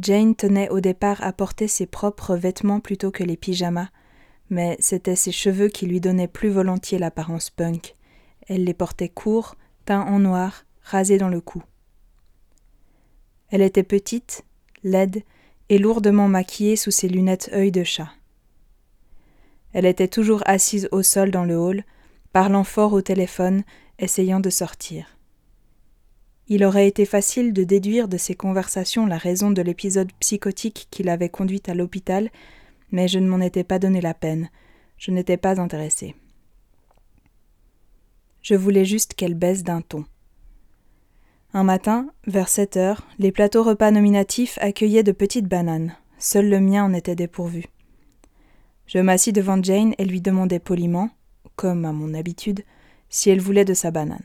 Jane 0.00 0.36
tenait 0.36 0.68
au 0.68 0.78
départ 0.80 1.20
à 1.22 1.32
porter 1.32 1.66
ses 1.66 1.86
propres 1.86 2.36
vêtements 2.36 2.78
plutôt 2.80 3.10
que 3.10 3.24
les 3.24 3.36
pyjamas, 3.36 3.88
mais 4.48 4.76
c'étaient 4.78 5.16
ses 5.16 5.32
cheveux 5.32 5.66
qui 5.68 5.86
lui 5.86 6.00
donnaient 6.00 6.28
plus 6.28 6.50
volontiers 6.50 6.98
l'apparence 6.98 7.50
punk. 7.50 7.96
Elle 8.48 8.62
les 8.62 8.74
portait 8.74 9.08
courts, 9.08 9.56
teints 9.86 10.06
en 10.06 10.20
noir, 10.20 10.64
rasés 10.82 11.18
dans 11.18 11.28
le 11.28 11.40
cou. 11.40 11.64
Elle 13.50 13.62
était 13.62 13.82
petite, 13.82 14.44
laide 14.84 15.24
et 15.70 15.78
lourdement 15.78 16.28
maquillée 16.28 16.76
sous 16.76 16.90
ses 16.90 17.08
lunettes 17.08 17.48
œil 17.54 17.70
de 17.70 17.84
chat. 17.84 18.10
Elle 19.72 19.86
était 19.86 20.08
toujours 20.08 20.42
assise 20.44 20.88
au 20.90 21.02
sol 21.02 21.30
dans 21.30 21.44
le 21.44 21.56
hall, 21.56 21.84
parlant 22.32 22.64
fort 22.64 22.92
au 22.92 23.00
téléphone, 23.00 23.62
essayant 24.00 24.40
de 24.40 24.50
sortir. 24.50 25.16
Il 26.48 26.64
aurait 26.64 26.88
été 26.88 27.06
facile 27.06 27.52
de 27.52 27.62
déduire 27.62 28.08
de 28.08 28.16
ces 28.16 28.34
conversations 28.34 29.06
la 29.06 29.16
raison 29.16 29.52
de 29.52 29.62
l'épisode 29.62 30.10
psychotique 30.18 30.88
qui 30.90 31.04
l'avait 31.04 31.28
conduite 31.28 31.68
à 31.68 31.74
l'hôpital, 31.74 32.30
mais 32.90 33.06
je 33.06 33.20
ne 33.20 33.28
m'en 33.28 33.40
étais 33.40 33.62
pas 33.62 33.78
donné 33.78 34.00
la 34.00 34.14
peine, 34.14 34.50
je 34.98 35.12
n'étais 35.12 35.36
pas 35.36 35.60
intéressé. 35.60 36.16
Je 38.42 38.56
voulais 38.56 38.84
juste 38.84 39.14
qu'elle 39.14 39.34
baisse 39.34 39.62
d'un 39.62 39.82
ton. 39.82 40.04
Un 41.52 41.64
matin, 41.64 42.08
vers 42.28 42.48
sept 42.48 42.76
heures, 42.76 43.02
les 43.18 43.32
plateaux 43.32 43.64
repas 43.64 43.90
nominatifs 43.90 44.56
accueillaient 44.60 45.02
de 45.02 45.10
petites 45.10 45.48
bananes. 45.48 45.96
Seul 46.18 46.48
le 46.48 46.60
mien 46.60 46.84
en 46.84 46.92
était 46.92 47.16
dépourvu. 47.16 47.64
Je 48.86 48.98
m'assis 48.98 49.32
devant 49.32 49.60
Jane 49.60 49.94
et 49.98 50.04
lui 50.04 50.20
demandai 50.20 50.60
poliment, 50.60 51.10
comme 51.56 51.84
à 51.84 51.92
mon 51.92 52.14
habitude, 52.14 52.64
si 53.08 53.30
elle 53.30 53.40
voulait 53.40 53.64
de 53.64 53.74
sa 53.74 53.90
banane. 53.90 54.24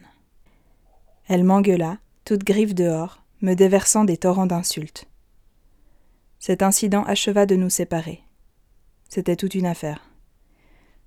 Elle 1.27 1.43
m'engueula, 1.43 1.97
toute 2.25 2.43
griffe 2.43 2.75
dehors, 2.75 3.23
me 3.41 3.55
déversant 3.55 4.03
des 4.03 4.17
torrents 4.17 4.45
d'insultes. 4.45 5.05
Cet 6.37 6.61
incident 6.61 7.03
acheva 7.05 7.47
de 7.47 7.55
nous 7.55 7.71
séparer. 7.71 8.21
C'était 9.09 9.35
toute 9.35 9.55
une 9.55 9.65
affaire. 9.65 10.07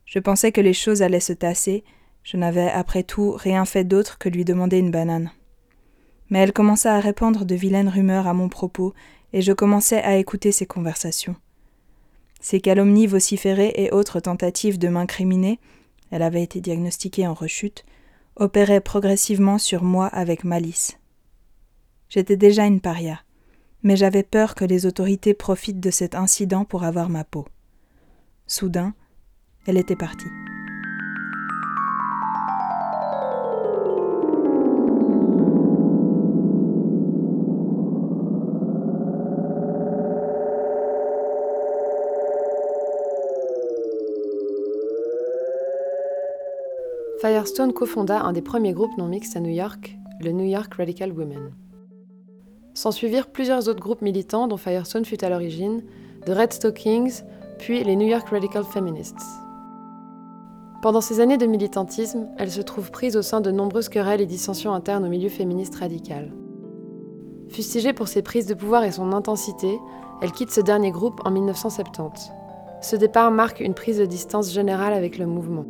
Je 0.05 0.19
pensais 0.19 0.51
que 0.51 0.61
les 0.61 0.73
choses 0.73 1.03
allaient 1.03 1.21
se 1.21 1.33
tasser, 1.33 1.85
je 2.25 2.37
n'avais 2.37 2.71
après 2.71 3.05
tout 3.05 3.33
rien 3.33 3.65
fait 3.65 3.85
d'autre 3.85 4.19
que 4.19 4.29
lui 4.29 4.45
demander 4.45 4.79
une 4.79 4.91
banane. 4.91 5.31
Mais 6.31 6.41
elle 6.41 6.53
commença 6.53 6.95
à 6.95 7.01
répandre 7.01 7.45
de 7.45 7.55
vilaines 7.55 7.89
rumeurs 7.89 8.27
à 8.27 8.35
mon 8.35 8.49
propos, 8.49 8.95
et 9.33 9.43
je 9.43 9.53
commençais 9.53 10.03
à 10.03 10.17
écouter 10.17 10.53
ses 10.53 10.67
conversations. 10.67 11.37
Ses 12.41 12.61
calomnies 12.61 13.07
vociférées 13.07 13.73
et 13.77 13.91
autres 13.91 14.21
tentatives 14.21 14.79
de 14.79 14.89
m'incriminer, 14.89 15.59
elle 16.11 16.23
avait 16.23 16.43
été 16.43 16.61
diagnostiquée 16.61 17.27
en 17.27 17.35
rechute, 17.35 17.85
opéraient 18.37 18.81
progressivement 18.81 19.59
sur 19.59 19.83
moi 19.83 20.07
avec 20.07 20.45
malice. 20.45 20.99
J'étais 22.09 22.37
déjà 22.37 22.65
une 22.65 22.81
paria, 22.81 23.21
mais 23.83 23.97
j'avais 23.97 24.23
peur 24.23 24.55
que 24.55 24.65
les 24.65 24.87
autorités 24.87 25.35
profitent 25.35 25.81
de 25.81 25.91
cet 25.91 26.15
incident 26.15 26.65
pour 26.65 26.85
avoir 26.85 27.09
ma 27.09 27.25
peau. 27.25 27.47
Soudain, 28.47 28.95
elle 29.67 29.77
était 29.77 29.97
partie. 29.97 30.48
Firestone 47.21 47.73
cofonda 47.73 48.21
un 48.21 48.33
des 48.33 48.43
premiers 48.43 48.73
groupes 48.73 48.97
non 48.97 49.09
mixtes 49.09 49.37
à 49.37 49.41
New 49.41 49.51
York, 49.51 49.99
le 50.21 50.31
New 50.31 50.45
York 50.45 50.73
Radical 50.75 51.11
Women. 51.11 51.51
S'ensuivirent 52.75 53.27
plusieurs 53.27 53.69
autres 53.69 53.81
groupes 53.81 54.03
militants 54.03 54.47
dont 54.47 54.57
Firestone 54.57 55.05
fut 55.05 55.25
à 55.25 55.29
l'origine, 55.29 55.83
The 56.27 56.31
Red 56.31 56.53
Stockings, 56.53 57.25
puis 57.59 57.83
les 57.83 57.97
New 57.97 58.07
York 58.07 58.29
Radical 58.29 58.63
Feminists. 58.63 59.27
Pendant 60.81 61.01
ces 61.01 61.19
années 61.19 61.39
de 61.39 61.47
militantisme, 61.47 62.29
elle 62.39 62.53
se 62.53 62.63
trouve 62.63 62.93
prise 62.93 63.17
au 63.17 63.23
sein 63.23 63.41
de 63.41 63.51
nombreuses 63.51 63.89
querelles 63.89 64.21
et 64.21 64.27
dissensions 64.27 64.73
internes 64.73 65.05
au 65.05 65.09
milieu 65.09 65.29
féministe 65.29 65.75
radical. 65.75 66.33
Fustigée 67.49 67.95
pour 67.95 68.07
ses 68.07 68.23
prises 68.23 68.47
de 68.47 68.55
pouvoir 68.55 68.85
et 68.85 68.93
son 68.93 69.13
intensité, 69.13 69.81
elle 70.23 70.31
quitte 70.31 70.53
ce 70.53 70.61
dernier 70.61 70.93
groupe 70.93 71.21
en 71.25 71.33
1970. 71.33 72.31
Ce 72.81 72.95
départ 72.95 73.33
marque 73.33 73.59
une 73.59 73.75
prise 73.75 73.99
de 73.99 74.07
distance 74.07 74.53
générale 74.53 74.93
avec 74.93 75.19
le 75.19 75.27
mouvement. 75.27 75.65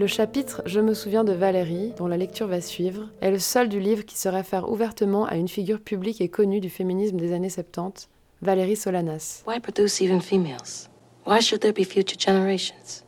Le 0.00 0.06
chapitre 0.06 0.62
Je 0.64 0.80
me 0.80 0.94
souviens 0.94 1.24
de 1.24 1.34
Valérie, 1.34 1.92
dont 1.98 2.06
la 2.06 2.16
lecture 2.16 2.46
va 2.46 2.62
suivre, 2.62 3.10
est 3.20 3.30
le 3.30 3.38
seul 3.38 3.68
du 3.68 3.78
livre 3.78 4.06
qui 4.06 4.16
se 4.16 4.30
réfère 4.30 4.70
ouvertement 4.70 5.26
à 5.26 5.36
une 5.36 5.46
figure 5.46 5.78
publique 5.78 6.22
et 6.22 6.30
connue 6.30 6.60
du 6.60 6.70
féminisme 6.70 7.18
des 7.18 7.34
années 7.34 7.50
70, 7.50 8.08
Valérie 8.40 8.76
Solanas. 8.76 9.42
Why 9.46 9.60
produce 9.60 10.00
even 10.00 10.22
females? 10.22 10.88
Why 11.26 11.42
should 11.42 11.60
there 11.60 11.74
be 11.74 11.84
future 11.84 12.16
generations? 12.18 13.04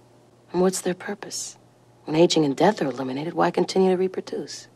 And 0.53 0.61
what's 0.61 0.83
their 0.83 0.95
purpose? 0.95 1.57
When 2.07 2.15
aging 2.15 2.45
and 2.45 2.55
death 2.55 2.83
are 2.83 2.91
eliminated, 2.91 3.33
why 3.33 3.51
continue 3.51 3.91
to 3.91 3.97
reproduce? 3.97 4.69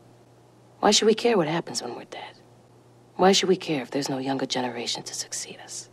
Why 0.81 0.89
should 0.89 1.07
we 1.07 1.13
care 1.13 1.37
what 1.37 1.47
happens 1.47 1.83
when 1.83 1.93
we're 1.93 2.09
dead? 2.09 2.41
Why 3.17 3.31
should 3.31 3.47
we 3.47 3.57
care 3.57 3.83
if 3.83 3.91
there's 3.91 4.09
no 4.09 4.17
younger 4.17 4.47
generation 4.47 5.03
to 5.03 5.13
succeed 5.13 5.57
us? 5.63 5.91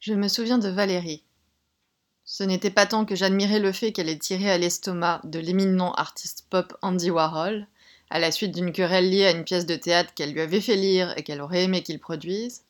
Je 0.00 0.16
me 0.16 0.26
souviens 0.26 0.58
de 0.58 0.72
Valérie. 0.72 1.23
Ce 2.36 2.42
n'était 2.42 2.72
pas 2.72 2.84
tant 2.84 3.04
que 3.04 3.14
j'admirais 3.14 3.60
le 3.60 3.70
fait 3.70 3.92
qu'elle 3.92 4.08
ait 4.08 4.18
tiré 4.18 4.50
à 4.50 4.58
l'estomac 4.58 5.20
de 5.22 5.38
l'éminent 5.38 5.92
artiste 5.92 6.46
pop 6.50 6.76
Andy 6.82 7.08
Warhol, 7.08 7.68
à 8.10 8.18
la 8.18 8.32
suite 8.32 8.52
d'une 8.52 8.72
querelle 8.72 9.08
liée 9.08 9.26
à 9.26 9.30
une 9.30 9.44
pièce 9.44 9.66
de 9.66 9.76
théâtre 9.76 10.12
qu'elle 10.16 10.32
lui 10.32 10.40
avait 10.40 10.60
fait 10.60 10.74
lire 10.74 11.14
et 11.16 11.22
qu'elle 11.22 11.40
aurait 11.40 11.62
aimé 11.62 11.84
qu'il 11.84 12.00
produise, 12.00 12.64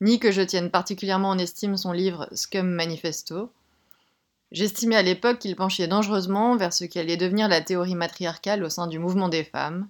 ni 0.00 0.18
que 0.18 0.32
je 0.32 0.42
tienne 0.42 0.72
particulièrement 0.72 1.28
en 1.28 1.38
estime 1.38 1.76
son 1.76 1.92
livre 1.92 2.28
Scum 2.34 2.68
Manifesto. 2.68 3.52
J'estimais 4.50 4.96
à 4.96 5.02
l'époque 5.02 5.38
qu'il 5.38 5.54
penchait 5.54 5.86
dangereusement 5.86 6.56
vers 6.56 6.72
ce 6.72 6.84
qui 6.84 6.98
allait 6.98 7.16
devenir 7.16 7.46
la 7.46 7.60
théorie 7.60 7.94
matriarcale 7.94 8.64
au 8.64 8.68
sein 8.68 8.88
du 8.88 8.98
mouvement 8.98 9.28
des 9.28 9.44
femmes, 9.44 9.88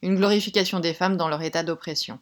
une 0.00 0.16
glorification 0.16 0.80
des 0.80 0.94
femmes 0.94 1.18
dans 1.18 1.28
leur 1.28 1.42
état 1.42 1.62
d'oppression. 1.62 2.18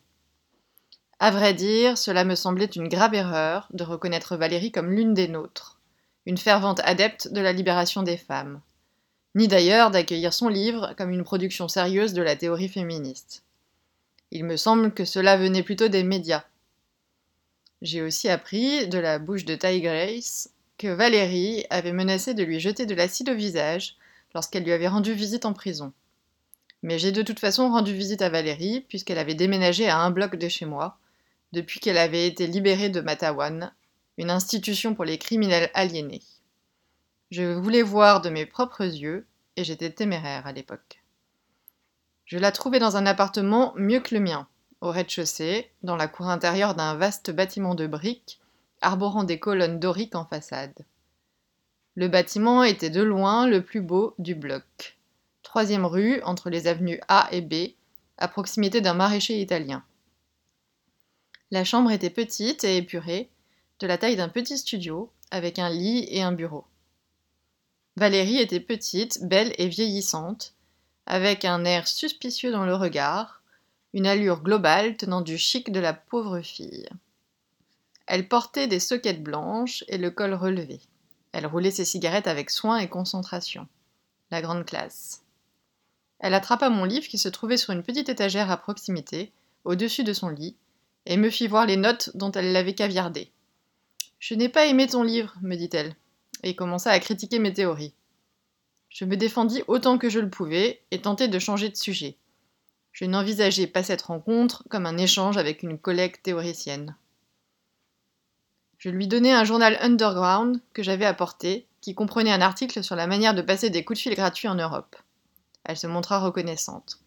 À 1.20 1.30
vrai 1.30 1.54
dire, 1.54 1.96
cela 1.96 2.24
me 2.24 2.34
semblait 2.34 2.64
une 2.64 2.88
grave 2.88 3.14
erreur 3.14 3.68
de 3.72 3.84
reconnaître 3.84 4.36
Valérie 4.36 4.72
comme 4.72 4.90
l'une 4.90 5.14
des 5.14 5.28
nôtres, 5.28 5.73
une 6.26 6.38
fervente 6.38 6.80
adepte 6.84 7.32
de 7.32 7.40
la 7.40 7.52
libération 7.52 8.02
des 8.02 8.16
femmes, 8.16 8.60
ni 9.34 9.48
d'ailleurs 9.48 9.90
d'accueillir 9.90 10.32
son 10.32 10.48
livre 10.48 10.94
comme 10.96 11.10
une 11.10 11.24
production 11.24 11.68
sérieuse 11.68 12.12
de 12.12 12.22
la 12.22 12.36
théorie 12.36 12.68
féministe. 12.68 13.42
Il 14.30 14.44
me 14.44 14.56
semble 14.56 14.92
que 14.92 15.04
cela 15.04 15.36
venait 15.36 15.62
plutôt 15.62 15.88
des 15.88 16.02
médias. 16.02 16.44
J'ai 17.82 18.02
aussi 18.02 18.28
appris, 18.28 18.88
de 18.88 18.98
la 18.98 19.18
bouche 19.18 19.44
de 19.44 19.54
Ty 19.54 19.80
Grace, 19.80 20.50
que 20.78 20.88
Valérie 20.88 21.64
avait 21.70 21.92
menacé 21.92 22.34
de 22.34 22.42
lui 22.42 22.58
jeter 22.58 22.86
de 22.86 22.94
l'acide 22.94 23.28
au 23.28 23.34
visage 23.34 23.96
lorsqu'elle 24.34 24.64
lui 24.64 24.72
avait 24.72 24.88
rendu 24.88 25.12
visite 25.12 25.44
en 25.44 25.52
prison. 25.52 25.92
Mais 26.82 26.98
j'ai 26.98 27.12
de 27.12 27.22
toute 27.22 27.40
façon 27.40 27.70
rendu 27.70 27.94
visite 27.94 28.22
à 28.22 28.28
Valérie, 28.28 28.84
puisqu'elle 28.88 29.18
avait 29.18 29.34
déménagé 29.34 29.88
à 29.88 29.98
un 29.98 30.10
bloc 30.10 30.36
de 30.36 30.48
chez 30.48 30.66
moi, 30.66 30.98
depuis 31.52 31.80
qu'elle 31.80 31.98
avait 31.98 32.26
été 32.26 32.46
libérée 32.46 32.88
de 32.88 33.00
Matawan, 33.00 33.72
une 34.16 34.30
institution 34.30 34.94
pour 34.94 35.04
les 35.04 35.18
criminels 35.18 35.70
aliénés. 35.74 36.22
Je 37.30 37.42
voulais 37.54 37.82
voir 37.82 38.20
de 38.20 38.30
mes 38.30 38.46
propres 38.46 38.84
yeux, 38.84 39.26
et 39.56 39.64
j'étais 39.64 39.90
téméraire 39.90 40.46
à 40.46 40.52
l'époque. 40.52 41.02
Je 42.24 42.38
la 42.38 42.52
trouvais 42.52 42.78
dans 42.78 42.96
un 42.96 43.06
appartement 43.06 43.72
mieux 43.76 44.00
que 44.00 44.14
le 44.14 44.20
mien, 44.20 44.48
au 44.80 44.90
rez-de-chaussée, 44.90 45.70
dans 45.82 45.96
la 45.96 46.08
cour 46.08 46.28
intérieure 46.28 46.74
d'un 46.74 46.94
vaste 46.94 47.30
bâtiment 47.30 47.74
de 47.74 47.86
briques, 47.86 48.40
arborant 48.80 49.24
des 49.24 49.38
colonnes 49.38 49.80
doriques 49.80 50.14
en 50.14 50.24
façade. 50.24 50.84
Le 51.94 52.08
bâtiment 52.08 52.64
était 52.64 52.90
de 52.90 53.02
loin 53.02 53.46
le 53.46 53.62
plus 53.62 53.80
beau 53.80 54.14
du 54.18 54.34
bloc. 54.34 54.98
Troisième 55.42 55.86
rue, 55.86 56.20
entre 56.22 56.50
les 56.50 56.66
avenues 56.66 57.00
A 57.08 57.28
et 57.30 57.40
B, 57.40 57.74
à 58.18 58.28
proximité 58.28 58.80
d'un 58.80 58.94
maraîcher 58.94 59.40
italien. 59.40 59.84
La 61.50 61.64
chambre 61.64 61.92
était 61.92 62.10
petite 62.10 62.64
et 62.64 62.76
épurée, 62.76 63.30
de 63.80 63.86
la 63.86 63.98
taille 63.98 64.16
d'un 64.16 64.28
petit 64.28 64.58
studio, 64.58 65.12
avec 65.30 65.58
un 65.58 65.70
lit 65.70 66.06
et 66.10 66.22
un 66.22 66.32
bureau. 66.32 66.64
Valérie 67.96 68.38
était 68.38 68.60
petite, 68.60 69.22
belle 69.22 69.54
et 69.58 69.68
vieillissante, 69.68 70.54
avec 71.06 71.44
un 71.44 71.64
air 71.64 71.86
suspicieux 71.86 72.50
dans 72.50 72.64
le 72.64 72.74
regard, 72.74 73.42
une 73.92 74.06
allure 74.06 74.42
globale 74.42 74.96
tenant 74.96 75.20
du 75.20 75.38
chic 75.38 75.70
de 75.70 75.80
la 75.80 75.92
pauvre 75.92 76.40
fille. 76.40 76.88
Elle 78.06 78.28
portait 78.28 78.66
des 78.66 78.80
soquettes 78.80 79.22
blanches 79.22 79.84
et 79.88 79.98
le 79.98 80.10
col 80.10 80.34
relevé. 80.34 80.80
Elle 81.32 81.46
roulait 81.46 81.70
ses 81.70 81.84
cigarettes 81.84 82.26
avec 82.26 82.50
soin 82.50 82.78
et 82.78 82.88
concentration. 82.88 83.66
La 84.30 84.42
grande 84.42 84.64
classe. 84.64 85.22
Elle 86.18 86.34
attrapa 86.34 86.70
mon 86.70 86.84
livre 86.84 87.06
qui 87.06 87.18
se 87.18 87.28
trouvait 87.28 87.56
sur 87.56 87.72
une 87.72 87.82
petite 87.82 88.08
étagère 88.08 88.50
à 88.50 88.56
proximité, 88.56 89.32
au-dessus 89.64 90.04
de 90.04 90.12
son 90.12 90.28
lit, 90.28 90.56
et 91.06 91.16
me 91.16 91.30
fit 91.30 91.48
voir 91.48 91.66
les 91.66 91.76
notes 91.76 92.10
dont 92.14 92.32
elle 92.32 92.52
l'avait 92.52 92.74
caviardé. 92.74 93.30
Je 94.26 94.32
n'ai 94.34 94.48
pas 94.48 94.64
aimé 94.64 94.86
ton 94.86 95.02
livre, 95.02 95.34
me 95.42 95.54
dit-elle, 95.54 95.94
et 96.42 96.56
commença 96.56 96.90
à 96.90 96.98
critiquer 96.98 97.38
mes 97.38 97.52
théories. 97.52 97.92
Je 98.88 99.04
me 99.04 99.18
défendis 99.18 99.62
autant 99.66 99.98
que 99.98 100.08
je 100.08 100.18
le 100.18 100.30
pouvais 100.30 100.80
et 100.90 101.02
tentai 101.02 101.28
de 101.28 101.38
changer 101.38 101.68
de 101.68 101.76
sujet. 101.76 102.16
Je 102.92 103.04
n'envisageais 103.04 103.66
pas 103.66 103.82
cette 103.82 104.00
rencontre 104.00 104.64
comme 104.70 104.86
un 104.86 104.96
échange 104.96 105.36
avec 105.36 105.62
une 105.62 105.76
collègue 105.76 106.22
théoricienne. 106.22 106.96
Je 108.78 108.88
lui 108.88 109.08
donnai 109.08 109.30
un 109.30 109.44
journal 109.44 109.76
underground 109.82 110.58
que 110.72 110.82
j'avais 110.82 111.04
apporté, 111.04 111.66
qui 111.82 111.94
comprenait 111.94 112.32
un 112.32 112.40
article 112.40 112.82
sur 112.82 112.96
la 112.96 113.06
manière 113.06 113.34
de 113.34 113.42
passer 113.42 113.68
des 113.68 113.84
coups 113.84 113.98
de 113.98 114.02
fil 114.04 114.14
gratuits 114.14 114.48
en 114.48 114.54
Europe. 114.54 114.96
Elle 115.64 115.76
se 115.76 115.86
montra 115.86 116.18
reconnaissante. 116.18 116.98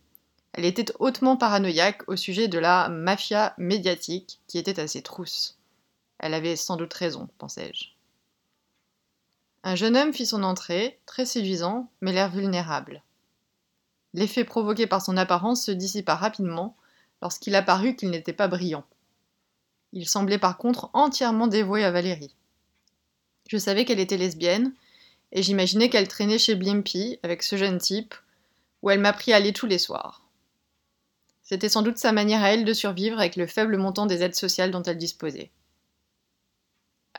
Elle 0.53 0.65
était 0.65 0.93
hautement 0.99 1.35
paranoïaque 1.35 2.07
au 2.07 2.15
sujet 2.15 2.47
de 2.47 2.59
la 2.59 2.89
mafia 2.89 3.55
médiatique 3.57 4.39
qui 4.45 4.59
était 4.59 4.79
à 4.79 4.87
ses 4.87 5.01
trousses. 5.01 5.56
Elle 6.19 6.33
avait 6.33 6.55
sans 6.55 6.77
doute 6.77 6.93
raison, 6.93 7.29
pensai-je. 7.37 7.89
Un 9.63 9.75
jeune 9.75 9.97
homme 9.97 10.13
fit 10.13 10.25
son 10.25 10.43
entrée, 10.43 10.99
très 11.05 11.25
séduisant, 11.25 11.89
mais 12.01 12.13
l'air 12.13 12.29
vulnérable. 12.29 13.03
L'effet 14.13 14.45
provoqué 14.45 14.87
par 14.87 15.01
son 15.01 15.17
apparence 15.17 15.65
se 15.65 15.71
dissipa 15.71 16.15
rapidement 16.15 16.75
lorsqu'il 17.21 17.55
apparut 17.55 17.95
qu'il 17.95 18.09
n'était 18.09 18.33
pas 18.33 18.47
brillant. 18.47 18.85
Il 19.93 20.07
semblait 20.07 20.37
par 20.37 20.57
contre 20.57 20.89
entièrement 20.93 21.47
dévoué 21.47 21.83
à 21.83 21.91
Valérie. 21.91 22.35
Je 23.47 23.57
savais 23.57 23.85
qu'elle 23.85 23.99
était 23.99 24.17
lesbienne, 24.17 24.73
et 25.31 25.43
j'imaginais 25.43 25.89
qu'elle 25.89 26.07
traînait 26.07 26.39
chez 26.39 26.55
Blimpy 26.55 27.19
avec 27.23 27.43
ce 27.43 27.57
jeune 27.57 27.77
type, 27.77 28.15
où 28.81 28.89
elle 28.89 28.99
m'apprit 28.99 29.33
à 29.33 29.37
aller 29.37 29.53
tous 29.53 29.65
les 29.65 29.77
soirs. 29.77 30.23
C'était 31.43 31.69
sans 31.69 31.81
doute 31.81 31.97
sa 31.97 32.11
manière 32.11 32.43
à 32.43 32.51
elle 32.51 32.65
de 32.65 32.73
survivre 32.73 33.19
avec 33.19 33.35
le 33.35 33.47
faible 33.47 33.77
montant 33.77 34.05
des 34.05 34.21
aides 34.21 34.35
sociales 34.35 34.71
dont 34.71 34.83
elle 34.83 34.97
disposait. 34.97 35.51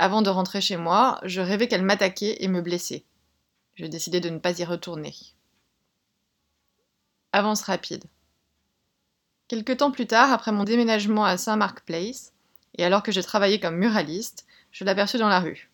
Avant 0.00 0.22
de 0.22 0.30
rentrer 0.30 0.60
chez 0.60 0.76
moi, 0.76 1.18
je 1.24 1.40
rêvais 1.40 1.66
qu'elle 1.66 1.82
m'attaquait 1.82 2.36
et 2.38 2.46
me 2.46 2.62
blessait. 2.62 3.04
Je 3.74 3.84
décidai 3.84 4.20
de 4.20 4.30
ne 4.30 4.38
pas 4.38 4.56
y 4.56 4.64
retourner. 4.64 5.12
Avance 7.32 7.62
rapide. 7.62 8.04
Quelque 9.48 9.72
temps 9.72 9.90
plus 9.90 10.06
tard, 10.06 10.32
après 10.32 10.52
mon 10.52 10.62
déménagement 10.62 11.24
à 11.24 11.36
Saint-Mark 11.36 11.80
Place, 11.84 12.32
et 12.76 12.84
alors 12.84 13.02
que 13.02 13.10
je 13.10 13.20
travaillais 13.20 13.58
comme 13.58 13.74
muraliste, 13.74 14.46
je 14.70 14.84
l'aperçus 14.84 15.18
dans 15.18 15.28
la 15.28 15.40
rue. 15.40 15.68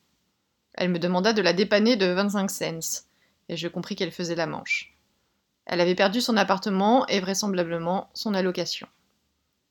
Elle 0.72 0.90
me 0.90 0.98
demanda 0.98 1.34
de 1.34 1.42
la 1.42 1.52
dépanner 1.52 1.96
de 1.96 2.06
25 2.06 2.50
cents, 2.50 3.04
et 3.50 3.58
je 3.58 3.68
compris 3.68 3.94
qu'elle 3.94 4.10
faisait 4.10 4.34
la 4.34 4.46
manche. 4.46 4.94
Elle 5.66 5.82
avait 5.82 5.94
perdu 5.94 6.22
son 6.22 6.38
appartement 6.38 7.06
et 7.08 7.20
vraisemblablement 7.20 8.08
son 8.14 8.32
allocation. 8.32 8.88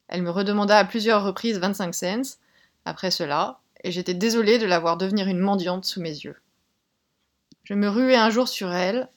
Elle 0.10 0.22
me 0.22 0.30
redemanda 0.30 0.78
à 0.78 0.86
plusieurs 0.86 1.24
reprises 1.24 1.58
25 1.58 1.96
cents, 1.96 2.38
après 2.86 3.10
cela, 3.10 3.62
et 3.84 3.92
j'étais 3.92 4.14
désolée 4.14 4.60
de 4.60 4.66
la 4.66 4.80
voir 4.80 4.98
devenir 4.98 5.28
une 5.28 5.40
mendiante 5.40 5.86
sous 5.86 6.02
mes 6.02 6.10
yeux. 6.10 6.38
Je 7.64 7.74
me 7.74 7.90
ruai 7.90 8.16
un 8.16 8.30
jour 8.30 8.48
sur 8.48 8.72
elle, 8.72 9.10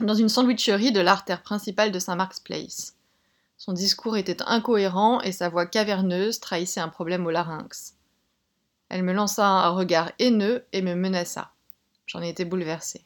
dans 0.00 0.14
une 0.14 0.28
sandwicherie 0.28 0.92
de 0.92 1.00
l'artère 1.00 1.42
principale 1.42 1.92
de 1.92 1.98
Saint 1.98 2.16
Mark's 2.16 2.40
Place. 2.40 2.96
Son 3.56 3.72
discours 3.72 4.16
était 4.16 4.42
incohérent 4.42 5.20
et 5.20 5.32
sa 5.32 5.48
voix 5.48 5.66
caverneuse 5.66 6.40
trahissait 6.40 6.80
un 6.80 6.88
problème 6.88 7.26
au 7.26 7.30
larynx. 7.30 7.94
Elle 8.88 9.04
me 9.04 9.12
lança 9.12 9.46
un 9.46 9.70
regard 9.70 10.12
haineux 10.18 10.64
et 10.72 10.82
me 10.82 10.94
menaça. 10.94 11.52
J'en 12.06 12.20
étais 12.20 12.44
bouleversée. 12.44 13.04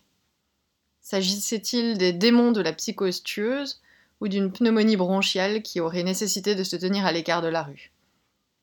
S'agissait-il 1.03 1.99
des 1.99 2.13
démons 2.13 2.51
de 2.51 2.61
la 2.61 2.73
psychose 2.73 3.23
tueuse 3.23 3.81
ou 4.21 4.29
d'une 4.29 4.51
pneumonie 4.51 4.97
bronchiale 4.97 5.63
qui 5.63 5.79
aurait 5.79 6.03
nécessité 6.03 6.55
de 6.55 6.65
se 6.65 6.75
tenir 6.75 7.07
à 7.07 7.13
l'écart 7.13 7.43
de 7.43 7.49
la 7.49 7.63
rue? 7.63 7.93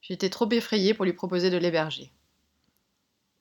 J'étais 0.04 0.30
trop 0.30 0.50
effrayée 0.52 0.94
pour 0.94 1.06
lui 1.06 1.14
proposer 1.14 1.50
de 1.50 1.56
l'héberger. 1.56 2.12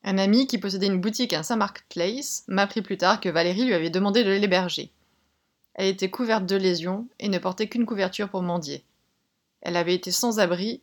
Un 0.05 0.16
ami 0.16 0.46
qui 0.46 0.59
possédait 0.59 0.87
une 0.87 1.01
boutique 1.01 1.33
à 1.33 1.42
Saint-Mark 1.42 1.85
Place 1.88 2.44
m'apprit 2.46 2.83
plus 2.83 2.96
tard 2.96 3.20
que 3.20 3.29
Valérie 3.29 3.64
lui 3.64 3.75
avait 3.75 3.90
demandé 3.90 4.22
de 4.22 4.31
l'héberger. 4.31 4.92
Elle 5.75 5.88
était 5.88 6.11
couverte 6.11 6.46
de 6.46 6.55
lésions 6.55 7.09
et 7.18 7.29
ne 7.29 7.38
portait 7.38 7.68
qu'une 7.68 7.85
couverture 7.85 8.29
pour 8.29 8.42
mendier. 8.42 8.85
Elle 9.61 9.77
avait 9.77 9.94
été 9.94 10.12
sans 10.12 10.38
abri, 10.38 10.83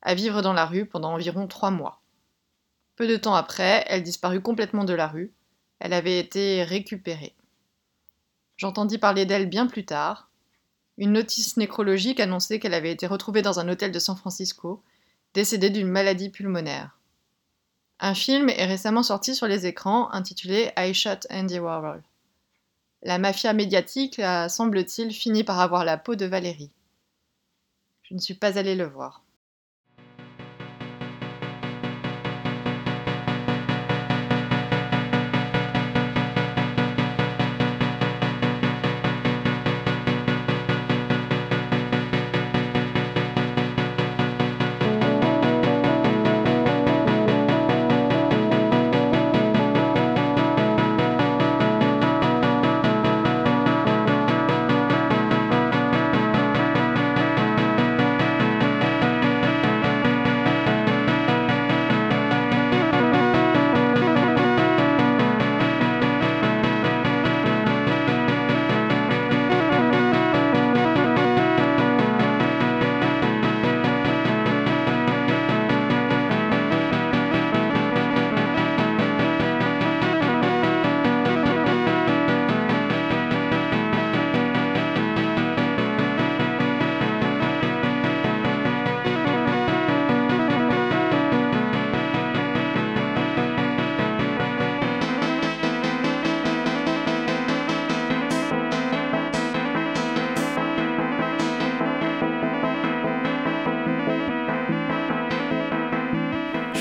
à 0.00 0.14
vivre 0.14 0.42
dans 0.42 0.52
la 0.52 0.64
rue 0.64 0.86
pendant 0.86 1.12
environ 1.12 1.48
trois 1.48 1.72
mois. 1.72 2.00
Peu 2.94 3.08
de 3.08 3.16
temps 3.16 3.34
après, 3.34 3.84
elle 3.88 4.04
disparut 4.04 4.40
complètement 4.40 4.84
de 4.84 4.94
la 4.94 5.08
rue. 5.08 5.32
Elle 5.80 5.92
avait 5.92 6.20
été 6.20 6.62
récupérée. 6.62 7.34
J'entendis 8.56 8.98
parler 8.98 9.26
d'elle 9.26 9.48
bien 9.48 9.66
plus 9.66 9.84
tard. 9.84 10.30
Une 10.98 11.12
notice 11.12 11.56
nécrologique 11.56 12.20
annonçait 12.20 12.60
qu'elle 12.60 12.74
avait 12.74 12.92
été 12.92 13.08
retrouvée 13.08 13.42
dans 13.42 13.58
un 13.58 13.68
hôtel 13.68 13.90
de 13.90 13.98
San 13.98 14.16
Francisco, 14.16 14.82
décédée 15.36 15.68
d'une 15.68 15.90
maladie 15.90 16.30
pulmonaire. 16.30 16.98
Un 18.00 18.14
film 18.14 18.48
est 18.48 18.64
récemment 18.64 19.02
sorti 19.02 19.34
sur 19.34 19.46
les 19.46 19.66
écrans 19.66 20.10
intitulé 20.12 20.70
I 20.78 20.94
Shot 20.94 21.28
Andy 21.30 21.58
Warhol. 21.58 22.02
La 23.02 23.18
mafia 23.18 23.52
médiatique 23.52 24.18
a, 24.18 24.48
semble-t-il, 24.48 25.12
fini 25.12 25.44
par 25.44 25.60
avoir 25.60 25.84
la 25.84 25.98
peau 25.98 26.14
de 26.14 26.24
Valérie. 26.24 26.70
Je 28.04 28.14
ne 28.14 28.18
suis 28.18 28.32
pas 28.32 28.58
allée 28.58 28.76
le 28.76 28.86
voir. 28.86 29.25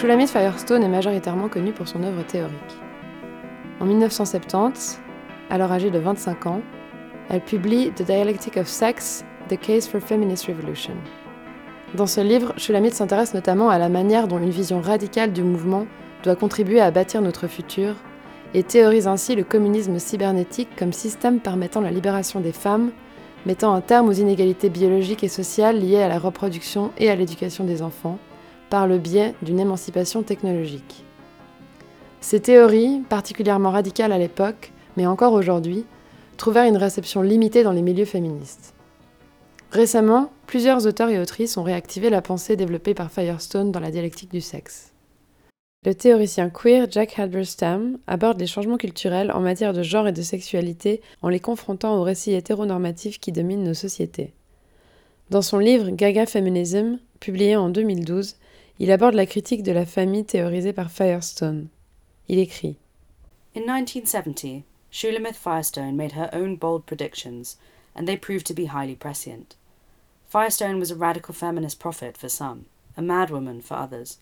Shulamit 0.06 0.28
Firestone 0.28 0.84
est 0.84 0.88
majoritairement 0.88 1.50
connue 1.50 1.72
pour 1.72 1.88
son 1.88 2.04
œuvre 2.04 2.22
théorique. 2.22 2.54
En 3.80 3.86
1970, 3.86 5.02
alors 5.50 5.72
âgée 5.72 5.90
de 5.90 5.98
25 5.98 6.46
ans, 6.46 6.62
elle 7.28 7.42
publie 7.42 7.90
The 7.90 8.04
Dialectic 8.04 8.58
of 8.58 8.68
Sex, 8.68 9.26
The 9.50 9.60
Case 9.60 9.88
for 9.88 10.00
Feminist 10.00 10.46
Revolution. 10.46 10.94
Dans 11.96 12.06
ce 12.06 12.22
livre, 12.22 12.54
Shulamit 12.56 12.92
s'intéresse 12.92 13.34
notamment 13.34 13.72
à 13.72 13.80
la 13.80 13.90
manière 13.90 14.28
dont 14.28 14.38
une 14.38 14.52
vision 14.52 14.80
radicale 14.80 15.34
du 15.34 15.42
mouvement 15.42 15.88
doit 16.22 16.36
contribuer 16.36 16.82
à 16.82 16.92
bâtir 16.92 17.24
notre 17.24 17.48
futur 17.48 17.96
et 18.54 18.62
théorise 18.62 19.08
ainsi 19.08 19.34
le 19.34 19.44
communisme 19.44 19.98
cybernétique 19.98 20.76
comme 20.78 20.94
système 20.94 21.40
permettant 21.40 21.82
la 21.82 21.90
libération 21.90 22.42
des 22.42 22.52
femmes, 22.52 22.92
mettant 23.48 23.74
un 23.74 23.82
terme 23.82 24.08
aux 24.08 24.14
inégalités 24.14 24.70
biologiques 24.70 25.24
et 25.24 25.30
sociales 25.30 25.80
liées 25.80 26.04
à 26.04 26.10
la 26.10 26.20
reproduction 26.20 26.92
et 27.00 27.10
à 27.10 27.16
l'éducation 27.16 27.64
des 27.64 27.82
enfants, 27.82 28.20
par 28.76 28.88
le 28.88 28.98
biais 28.98 29.34
d'une 29.42 29.62
émancipation 29.62 30.22
technologique. 30.22 31.06
Ces 32.20 32.42
théories, 32.42 33.04
particulièrement 33.08 33.72
radicales 33.72 34.12
à 34.12 34.18
l'époque, 34.18 34.74
mais 34.98 35.06
encore 35.06 35.32
aujourd'hui, 35.32 35.86
trouvèrent 36.36 36.68
une 36.68 36.76
réception 36.76 37.22
limitée 37.22 37.64
dans 37.64 37.72
les 37.72 37.82
milieux 37.82 38.04
féministes. 38.04 38.74
Récemment, 39.72 40.30
plusieurs 40.46 40.86
auteurs 40.88 41.08
et 41.08 41.22
autrices 41.22 41.56
ont 41.56 41.64
réactivé 41.64 42.10
la 42.10 42.22
pensée 42.22 42.58
développée 42.58 42.94
par 42.94 43.10
Firestone 43.12 43.72
dans 43.72 43.80
la 43.80 43.92
dialectique 43.92 44.32
du 44.32 44.42
sexe. 44.42 44.92
Le 45.86 45.96
théoricien 45.96 46.50
queer 46.50 46.88
Jack 46.92 47.18
Halberstam 47.18 47.98
aborde 48.08 48.42
les 48.42 48.46
changements 48.46 48.76
culturels 48.76 49.32
en 49.32 49.40
matière 49.40 49.72
de 49.72 49.84
genre 49.84 50.10
et 50.10 50.12
de 50.12 50.22
sexualité 50.22 51.00
en 51.22 51.30
les 51.30 51.40
confrontant 51.40 51.98
aux 51.98 52.04
récits 52.04 52.34
hétéronormatifs 52.34 53.22
qui 53.22 53.32
dominent 53.32 53.64
nos 53.64 53.74
sociétés. 53.74 54.34
Dans 55.30 55.42
son 55.42 55.60
livre 55.60 55.92
Gaga 55.92 56.26
Feminism, 56.26 57.00
publié 57.22 57.56
en 57.56 57.70
2012, 57.70 58.36
il 58.78 58.92
aborde 58.92 59.16
la 59.16 59.26
critique 59.26 59.64
de 59.64 59.72
la 59.72 59.86
famille 59.86 60.26
théorisée 60.26 60.74
par 60.74 60.92
Firestone. 60.92 61.70
Il 62.28 62.40
écrit 62.40 62.76
In 63.56 63.62
1970, 63.62 64.64
Shulamith 64.92 65.36
Firestone 65.36 65.96
made 65.96 66.12
her 66.12 66.30
own 66.34 66.58
bold 66.58 66.86
predictions, 66.86 67.56
and 67.96 68.06
they 68.06 68.18
proved 68.18 68.46
to 68.46 68.54
be 68.54 68.66
highly 68.66 68.96
prescient. 68.96 69.56
Firestone 70.28 70.80
was 70.80 70.92
a 70.92 70.96
radical 70.96 71.34
feminist 71.34 71.80
prophet 71.80 72.18
for 72.18 72.28
some, 72.28 72.66
a 72.98 73.02
madwoman 73.02 73.64
for 73.64 73.76
others, 73.76 74.18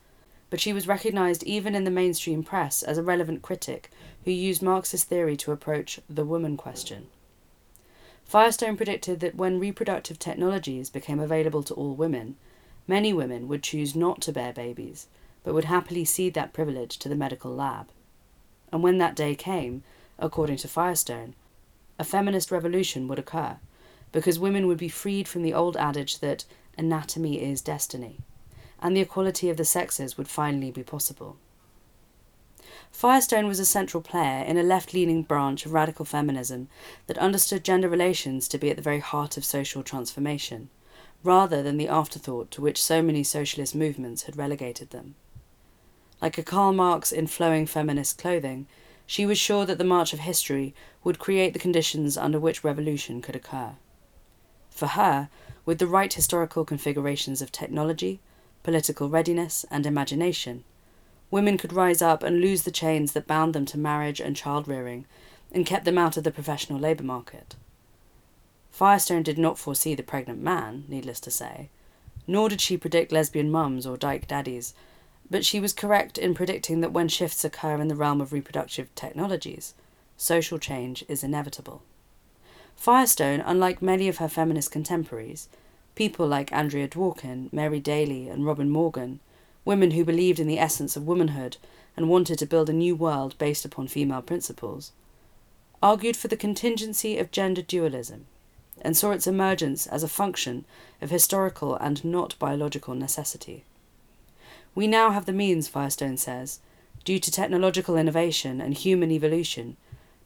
but 0.52 0.60
she 0.60 0.72
was 0.72 0.88
recognized 0.88 1.42
even 1.44 1.74
in 1.74 1.84
the 1.84 1.90
mainstream 1.90 2.44
press 2.44 2.84
as 2.84 3.00
a 3.00 3.04
relevant 3.04 3.42
critic 3.42 3.90
who 4.26 4.32
used 4.32 4.62
Marxist 4.62 5.08
theory 5.08 5.36
to 5.38 5.52
approach 5.52 6.00
the 6.08 6.26
woman 6.26 6.58
question. 6.58 7.08
Firestone 8.24 8.78
predicted 8.78 9.20
that 9.22 9.36
when 9.36 9.60
reproductive 9.60 10.20
technologies 10.20 10.92
became 10.92 11.20
available 11.20 11.64
to 11.64 11.74
all 11.74 11.96
women, 11.96 12.36
many 12.88 13.14
women 13.14 13.48
would 13.48 13.64
choose 13.64 13.96
not 13.96 14.22
to 14.22 14.32
bear 14.32 14.54
babies, 14.54 15.08
but 15.44 15.54
would 15.54 15.66
happily 15.66 16.06
cede 16.06 16.34
that 16.34 16.54
privilege 16.54 16.98
to 17.00 17.10
the 17.10 17.16
medical 17.16 17.54
lab. 17.54 17.90
And 18.72 18.82
when 18.82 18.98
that 18.98 19.16
day 19.16 19.36
came, 19.36 19.84
according 20.18 20.58
to 20.58 20.68
Firestone, 20.68 21.36
a 22.00 22.04
feminist 22.04 22.52
revolution 22.52 23.08
would 23.08 23.20
occur, 23.20 23.58
because 24.12 24.40
women 24.40 24.68
would 24.68 24.78
be 24.78 24.90
freed 24.90 25.28
from 25.28 25.44
the 25.44 25.54
old 25.54 25.78
adage 25.78 26.20
that 26.20 26.46
anatomy 26.78 27.42
is 27.42 27.62
destiny, 27.62 28.20
and 28.82 28.96
the 28.96 29.02
equality 29.02 29.50
of 29.50 29.58
the 29.58 29.66
sexes 29.66 30.18
would 30.18 30.28
finally 30.28 30.72
be 30.72 30.84
possible. 30.84 31.38
Firestone 32.92 33.48
was 33.48 33.60
a 33.60 33.66
central 33.66 34.02
player 34.02 34.44
in 34.44 34.58
a 34.58 34.64
left 34.64 34.94
leaning 34.94 35.24
branch 35.24 35.66
of 35.66 35.74
radical 35.74 36.06
feminism 36.06 36.68
that 37.08 37.18
understood 37.18 37.64
gender 37.64 37.90
relations 37.90 38.48
to 38.48 38.58
be 38.58 38.70
at 38.70 38.76
the 38.76 38.84
very 38.84 39.00
heart 39.00 39.36
of 39.36 39.44
social 39.44 39.84
transformation, 39.84 40.70
rather 41.24 41.64
than 41.64 41.78
the 41.78 41.88
afterthought 41.88 42.52
to 42.52 42.62
which 42.62 42.84
so 42.84 43.02
many 43.02 43.24
socialist 43.24 43.74
movements 43.74 44.24
had 44.24 44.38
relegated 44.38 44.90
them. 44.90 45.16
Like 46.22 46.38
a 46.38 46.44
Karl 46.44 46.74
Marx 46.74 47.12
in 47.12 47.28
flowing 47.28 47.66
feminist 47.66 48.18
clothing, 48.18 48.68
she 49.06 49.26
was 49.26 49.38
sure 49.38 49.66
that 49.66 49.78
the 49.78 49.84
march 49.84 50.14
of 50.14 50.20
history 50.20 50.74
would 51.04 51.20
create 51.20 51.54
the 51.54 51.60
conditions 51.60 52.18
under 52.18 52.40
which 52.40 52.64
revolution 52.64 53.22
could 53.22 53.36
occur. 53.36 53.74
For 54.70 54.88
her, 54.88 55.30
with 55.66 55.80
the 55.80 55.88
right 55.88 56.14
historical 56.14 56.66
configurations 56.66 57.42
of 57.42 57.52
technology, 57.52 58.20
political 58.64 59.10
readiness, 59.10 59.66
and 59.70 59.86
imagination, 59.86 60.64
women 61.30 61.58
could 61.58 61.74
rise 61.74 62.02
up 62.02 62.24
and 62.24 62.42
lose 62.42 62.64
the 62.64 62.72
chains 62.72 63.12
that 63.14 63.28
bound 63.28 63.54
them 63.54 63.66
to 63.66 63.78
marriage 63.78 64.20
and 64.20 64.36
child 64.36 64.68
rearing 64.68 65.06
and 65.52 65.66
kept 65.66 65.86
them 65.86 65.98
out 65.98 66.18
of 66.18 66.24
the 66.24 66.32
professional 66.32 66.80
labour 66.80 67.04
market. 67.04 67.56
Firestone 68.74 69.22
did 69.22 69.38
not 69.38 69.60
foresee 69.60 69.94
the 69.94 70.02
pregnant 70.02 70.42
man, 70.42 70.86
needless 70.88 71.20
to 71.20 71.30
say, 71.30 71.70
nor 72.26 72.50
did 72.50 72.60
she 72.60 72.76
predict 72.76 73.12
lesbian 73.12 73.52
mums 73.52 73.86
or 73.86 73.98
dyke 73.98 74.28
daddies, 74.28 74.74
but 75.30 75.46
she 75.46 75.60
was 75.60 75.74
correct 75.74 76.18
in 76.18 76.34
predicting 76.34 76.82
that 76.82 76.92
when 76.92 77.08
shifts 77.08 77.46
occur 77.46 77.80
in 77.80 77.88
the 77.88 77.96
realm 77.96 78.20
of 78.20 78.34
reproductive 78.34 78.94
technologies, 78.96 79.76
social 80.18 80.58
change 80.58 81.06
is 81.08 81.24
inevitable. 81.24 81.84
Firestone, 82.76 83.42
unlike 83.42 83.84
many 83.84 84.08
of 84.08 84.18
her 84.18 84.28
feminist 84.28 84.72
contemporaries, 84.72 85.50
people 85.94 86.26
like 86.26 86.52
Andrea 86.52 86.88
Dworkin, 86.88 87.54
Mary 87.54 87.80
Daly, 87.80 88.28
and 88.28 88.44
Robin 88.44 88.72
Morgan, 88.72 89.20
women 89.66 89.92
who 89.92 90.04
believed 90.04 90.40
in 90.40 90.48
the 90.48 90.58
essence 90.58 90.96
of 90.96 91.06
womanhood 91.06 91.58
and 91.96 92.10
wanted 92.10 92.40
to 92.40 92.48
build 92.48 92.72
a 92.72 92.74
new 92.74 92.96
world 92.96 93.38
based 93.38 93.66
upon 93.66 93.88
female 93.88 94.24
principles, 94.24 94.94
argued 95.80 96.18
for 96.18 96.28
the 96.28 96.36
contingency 96.36 97.20
of 97.20 97.30
gender 97.30 97.62
dualism 97.62 98.26
and 98.82 98.98
saw 98.98 99.12
its 99.12 99.28
emergence 99.28 99.88
as 99.88 100.04
a 100.04 100.08
function 100.08 100.66
of 101.02 101.10
historical 101.10 101.76
and 101.76 102.04
not 102.04 102.38
biological 102.40 102.96
necessity. 102.96 103.64
We 104.76 104.88
now 104.88 105.12
have 105.12 105.26
the 105.26 105.34
means, 105.34 105.68
Firestone 105.68 106.18
says, 106.18 106.60
due 107.04 107.20
to 107.20 107.32
technological 107.32 107.98
innovation 107.98 108.60
and 108.60 108.74
human 108.74 109.12
evolution, 109.12 109.78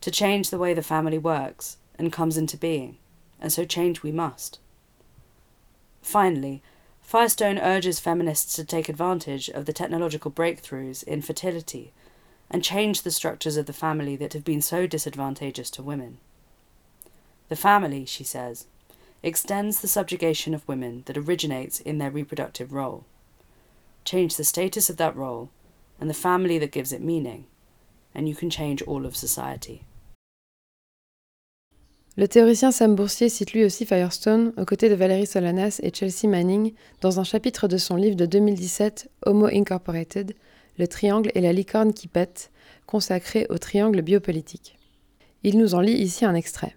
to 0.01 0.11
change 0.11 0.49
the 0.49 0.57
way 0.57 0.73
the 0.73 0.83
family 0.83 1.17
works 1.17 1.77
and 1.97 2.13
comes 2.13 2.37
into 2.37 2.57
being, 2.57 2.97
and 3.41 3.51
so 3.51 3.65
change 3.65 4.03
we 4.03 4.11
must. 4.11 4.59
Finally, 6.01 6.61
Firestone 7.01 7.57
urges 7.57 7.99
feminists 7.99 8.55
to 8.55 8.65
take 8.65 8.89
advantage 8.89 9.49
of 9.49 9.65
the 9.65 9.73
technological 9.73 10.29
breakthroughs 10.29 11.03
in 11.03 11.21
fertility 11.21 11.93
and 12.49 12.63
change 12.63 13.01
the 13.01 13.11
structures 13.11 13.57
of 13.57 13.65
the 13.65 13.73
family 13.73 14.15
that 14.15 14.33
have 14.33 14.43
been 14.43 14.61
so 14.61 14.87
disadvantageous 14.87 15.69
to 15.71 15.83
women. 15.83 16.17
The 17.49 17.55
family, 17.55 18.05
she 18.05 18.23
says, 18.23 18.67
extends 19.23 19.81
the 19.81 19.87
subjugation 19.87 20.53
of 20.53 20.67
women 20.67 21.03
that 21.05 21.17
originates 21.17 21.79
in 21.79 21.97
their 21.97 22.11
reproductive 22.11 22.73
role. 22.73 23.05
Change 24.05 24.35
the 24.35 24.43
status 24.43 24.89
of 24.89 24.97
that 24.97 25.15
role 25.15 25.49
and 25.99 26.09
the 26.09 26.13
family 26.13 26.59
that 26.59 26.71
gives 26.71 26.93
it 26.93 27.01
meaning, 27.01 27.45
and 28.13 28.27
you 28.27 28.35
can 28.35 28.49
change 28.49 28.81
all 28.83 29.05
of 29.05 29.15
society. 29.15 29.83
Le 32.19 32.27
théoricien 32.27 32.71
Sam 32.71 32.95
Boursier 32.95 33.29
cite 33.29 33.53
lui 33.53 33.63
aussi 33.63 33.85
Firestone 33.85 34.51
aux 34.57 34.65
côtés 34.65 34.89
de 34.89 34.95
Valérie 34.95 35.27
Solanas 35.27 35.79
et 35.83 35.93
Chelsea 35.93 36.27
Manning 36.27 36.73
dans 36.99 37.19
un 37.19 37.23
chapitre 37.23 37.67
de 37.67 37.77
son 37.77 37.95
livre 37.95 38.15
de 38.15 38.25
2017 38.25 39.11
Homo 39.25 39.45
Incorporated, 39.45 40.33
Le 40.79 40.87
triangle 40.87 41.31
et 41.35 41.41
la 41.41 41.53
licorne 41.53 41.93
qui 41.93 42.07
pète, 42.07 42.51
consacré 42.87 43.45
au 43.49 43.57
triangle 43.59 44.01
biopolitique. 44.01 44.77
Il 45.43 45.59
nous 45.59 45.75
en 45.75 45.79
lit 45.81 45.93
ici 45.93 46.25
un 46.25 46.33
extrait. 46.33 46.76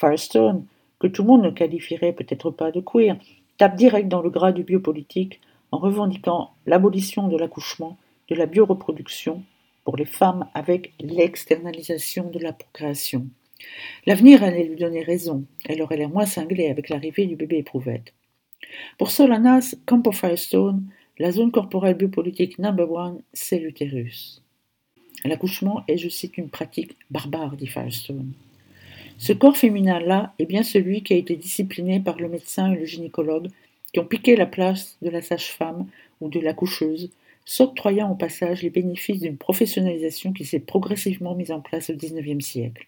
Firestone, 0.00 0.64
que 0.98 1.06
tout 1.06 1.22
le 1.22 1.28
monde 1.28 1.42
ne 1.42 1.50
qualifierait 1.50 2.14
peut-être 2.14 2.50
pas 2.50 2.70
de 2.70 2.80
queer, 2.80 3.18
tape 3.58 3.76
direct 3.76 4.08
dans 4.08 4.22
le 4.22 4.30
gras 4.30 4.52
du 4.52 4.64
biopolitique 4.64 5.40
en 5.72 5.78
revendiquant 5.78 6.52
l'abolition 6.66 7.28
de 7.28 7.36
l'accouchement, 7.36 7.98
de 8.28 8.34
la 8.34 8.46
bioreproduction 8.46 9.42
pour 9.84 9.96
les 9.96 10.06
femmes 10.06 10.46
avec 10.54 10.92
l'externalisation 11.00 12.30
de 12.30 12.38
la 12.38 12.54
procréation. 12.54 13.26
L'avenir 14.06 14.42
allait 14.42 14.64
lui 14.64 14.76
donner 14.76 15.02
raison, 15.02 15.44
elle 15.68 15.82
aurait 15.82 15.98
l'air 15.98 16.08
moins 16.08 16.24
cinglée 16.24 16.68
avec 16.68 16.88
l'arrivée 16.88 17.26
du 17.26 17.36
bébé 17.36 17.58
éprouvette. 17.58 18.14
Pour 18.96 19.10
Solanas, 19.10 19.74
comme 19.84 20.02
pour 20.02 20.16
Firestone, 20.16 20.84
la 21.18 21.30
zone 21.30 21.52
corporelle 21.52 21.96
biopolitique 21.96 22.58
number 22.58 22.90
one, 22.90 23.20
c'est 23.34 23.58
l'utérus. 23.58 24.42
L'accouchement 25.26 25.84
est, 25.88 25.98
je 25.98 26.08
cite, 26.08 26.38
une 26.38 26.48
pratique 26.48 26.96
barbare, 27.10 27.56
dit 27.56 27.66
Firestone. 27.66 28.32
Ce 29.20 29.34
corps 29.34 29.58
féminin-là 29.58 30.32
est 30.38 30.46
bien 30.46 30.62
celui 30.62 31.02
qui 31.02 31.12
a 31.12 31.16
été 31.18 31.36
discipliné 31.36 32.00
par 32.00 32.16
le 32.16 32.26
médecin 32.26 32.72
et 32.72 32.78
le 32.78 32.86
gynécologue 32.86 33.48
qui 33.92 34.00
ont 34.00 34.06
piqué 34.06 34.34
la 34.34 34.46
place 34.46 34.96
de 35.02 35.10
la 35.10 35.20
sage-femme 35.20 35.86
ou 36.22 36.30
de 36.30 36.40
la 36.40 36.54
coucheuse, 36.54 37.10
s'octroyant 37.44 38.10
au 38.10 38.14
passage 38.14 38.62
les 38.62 38.70
bénéfices 38.70 39.20
d'une 39.20 39.36
professionnalisation 39.36 40.32
qui 40.32 40.46
s'est 40.46 40.58
progressivement 40.58 41.34
mise 41.34 41.50
en 41.50 41.60
place 41.60 41.90
au 41.90 41.96
XIXe 41.96 42.42
siècle. 42.42 42.86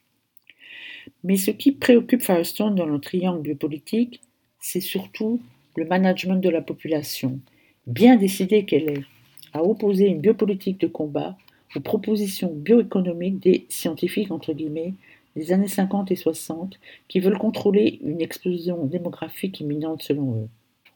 Mais 1.23 1.37
ce 1.37 1.51
qui 1.51 1.71
préoccupe 1.71 2.23
Firestone 2.23 2.77
dans 2.77 2.87
le 2.87 2.99
triangle 2.99 3.43
biopolitique, 3.43 4.23
c'est 4.59 4.81
surtout 4.81 5.39
le 5.77 5.85
management 5.85 6.37
de 6.37 6.49
la 6.49 6.63
population, 6.63 7.41
bien 7.87 8.17
décidée 8.17 8.65
qu'elle 8.65 8.89
est 8.89 9.05
à 9.53 9.63
opposer 9.63 10.07
une 10.07 10.23
biopolitique 10.23 10.81
de 10.81 10.87
combat 10.87 11.37
aux 11.77 11.81
propositions 11.81 12.51
bioéconomiques 12.55 13.41
des 13.41 13.67
scientifiques, 13.69 14.31
entre 14.31 14.55
guillemets, 14.55 14.95
des 15.37 15.53
années 15.53 15.69
50 15.69 16.11
et 16.11 16.17
60, 16.17 16.79
qui 17.09 17.21
veulent 17.21 17.39
contrôler 17.39 17.99
une 18.03 18.21
explosion 18.21 18.85
démographique 18.87 19.61
imminente 19.61 20.03
selon 20.03 20.43
eux. 20.43 20.49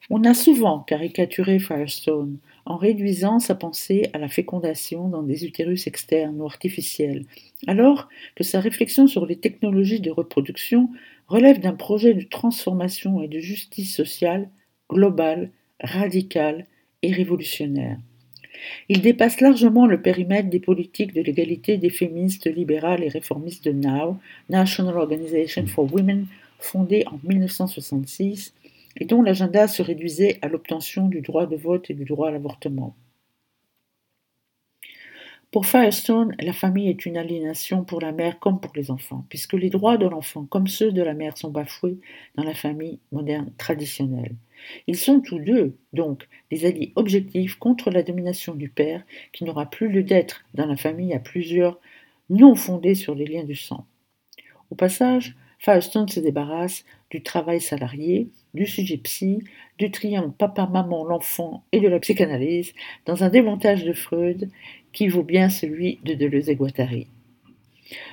On 0.08 0.22
a 0.24 0.34
souvent 0.34 0.80
caricaturé 0.80 1.58
Firestone 1.58 2.38
en 2.64 2.76
réduisant 2.76 3.40
sa 3.40 3.56
pensée 3.56 4.08
à 4.12 4.18
la 4.18 4.28
fécondation 4.28 5.08
dans 5.08 5.22
des 5.22 5.44
utérus 5.44 5.88
externes 5.88 6.40
ou 6.40 6.46
artificiels, 6.46 7.24
alors 7.66 8.08
que 8.36 8.44
sa 8.44 8.60
réflexion 8.60 9.08
sur 9.08 9.26
les 9.26 9.36
technologies 9.36 10.00
de 10.00 10.12
reproduction 10.12 10.90
relève 11.26 11.58
d'un 11.58 11.74
projet 11.74 12.14
de 12.14 12.22
transformation 12.22 13.20
et 13.20 13.28
de 13.28 13.40
justice 13.40 13.94
sociale 13.94 14.48
global, 14.88 15.50
radical 15.80 16.66
et 17.02 17.12
révolutionnaire. 17.12 17.98
Il 18.88 19.00
dépasse 19.02 19.40
largement 19.40 19.86
le 19.86 20.00
périmètre 20.00 20.48
des 20.48 20.60
politiques 20.60 21.14
de 21.14 21.22
l'égalité 21.22 21.76
des 21.76 21.90
féministes 21.90 22.46
libérales 22.46 23.02
et 23.02 23.08
réformistes 23.08 23.64
de 23.64 23.72
NOW, 23.72 24.18
National 24.48 24.96
Organization 24.96 25.66
for 25.66 25.92
Women, 25.92 26.26
fondée 26.58 27.04
en 27.06 27.18
1966, 27.22 28.54
et 28.98 29.04
dont 29.04 29.22
l'agenda 29.22 29.68
se 29.68 29.82
réduisait 29.82 30.38
à 30.42 30.48
l'obtention 30.48 31.08
du 31.08 31.20
droit 31.20 31.46
de 31.46 31.56
vote 31.56 31.90
et 31.90 31.94
du 31.94 32.04
droit 32.04 32.28
à 32.28 32.30
l'avortement. 32.30 32.94
Pour 35.52 35.66
Firestone, 35.66 36.34
la 36.40 36.52
famille 36.52 36.90
est 36.90 37.06
une 37.06 37.16
aliénation 37.16 37.84
pour 37.84 38.00
la 38.00 38.12
mère 38.12 38.38
comme 38.40 38.60
pour 38.60 38.72
les 38.74 38.90
enfants, 38.90 39.24
puisque 39.28 39.54
les 39.54 39.70
droits 39.70 39.96
de 39.96 40.06
l'enfant 40.06 40.44
comme 40.44 40.66
ceux 40.66 40.92
de 40.92 41.02
la 41.02 41.14
mère 41.14 41.38
sont 41.38 41.50
bafoués 41.50 41.98
dans 42.34 42.42
la 42.42 42.54
famille 42.54 42.98
moderne 43.12 43.50
traditionnelle. 43.56 44.34
Ils 44.86 44.96
sont 44.96 45.20
tous 45.20 45.38
deux, 45.38 45.76
donc, 45.92 46.28
des 46.50 46.64
alliés 46.64 46.92
objectifs 46.96 47.56
contre 47.56 47.90
la 47.90 48.02
domination 48.02 48.54
du 48.54 48.68
père, 48.68 49.04
qui 49.32 49.44
n'aura 49.44 49.68
plus 49.68 49.88
lieu 49.88 50.02
d'être 50.02 50.44
dans 50.54 50.66
la 50.66 50.76
famille 50.76 51.14
à 51.14 51.18
plusieurs, 51.18 51.80
non 52.30 52.54
fondée 52.54 52.94
sur 52.94 53.14
les 53.14 53.26
liens 53.26 53.44
du 53.44 53.54
sang. 53.54 53.86
Au 54.70 54.74
passage, 54.74 55.36
Firestone 55.58 56.08
se 56.08 56.20
débarrasse 56.20 56.84
du 57.10 57.22
travail 57.22 57.60
salarié, 57.60 58.28
du 58.54 58.66
sujet 58.66 58.98
psy, 58.98 59.42
du 59.78 59.90
triangle 59.90 60.32
papa-maman-l'enfant 60.36 61.64
et 61.72 61.80
de 61.80 61.88
la 61.88 62.00
psychanalyse 62.00 62.72
dans 63.06 63.24
un 63.24 63.30
démontage 63.30 63.84
de 63.84 63.92
Freud 63.92 64.50
qui 64.92 65.08
vaut 65.08 65.22
bien 65.22 65.48
celui 65.48 65.98
de 66.04 66.14
Deleuze 66.14 66.50
et 66.50 66.56
Guattari. 66.56 67.08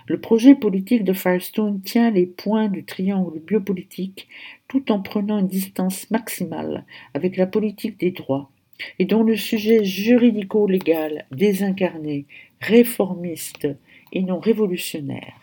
Le 0.08 0.20
projet 0.20 0.56
politique 0.56 1.04
de 1.04 1.14
Firestone 1.14 1.82
tient 1.82 2.12
les 2.12 2.26
points 2.26 2.68
du 2.68 2.86
triangle 2.86 3.40
biopolitique 3.40 4.28
tout 4.68 4.92
en 4.92 5.02
prenant 5.02 5.40
une 5.40 5.48
distance 5.48 6.10
maximale 6.12 6.86
avec 7.14 7.38
la 7.38 7.48
politique 7.48 8.00
des 8.00 8.12
droits, 8.12 8.52
et 9.00 9.06
dont 9.06 9.24
le 9.24 9.36
sujet 9.36 9.84
juridico-légal, 9.84 11.26
désincarné, 11.32 12.26
réformiste 12.60 13.68
et 14.12 14.22
non 14.22 14.40
révolutionnaire. 14.40 15.40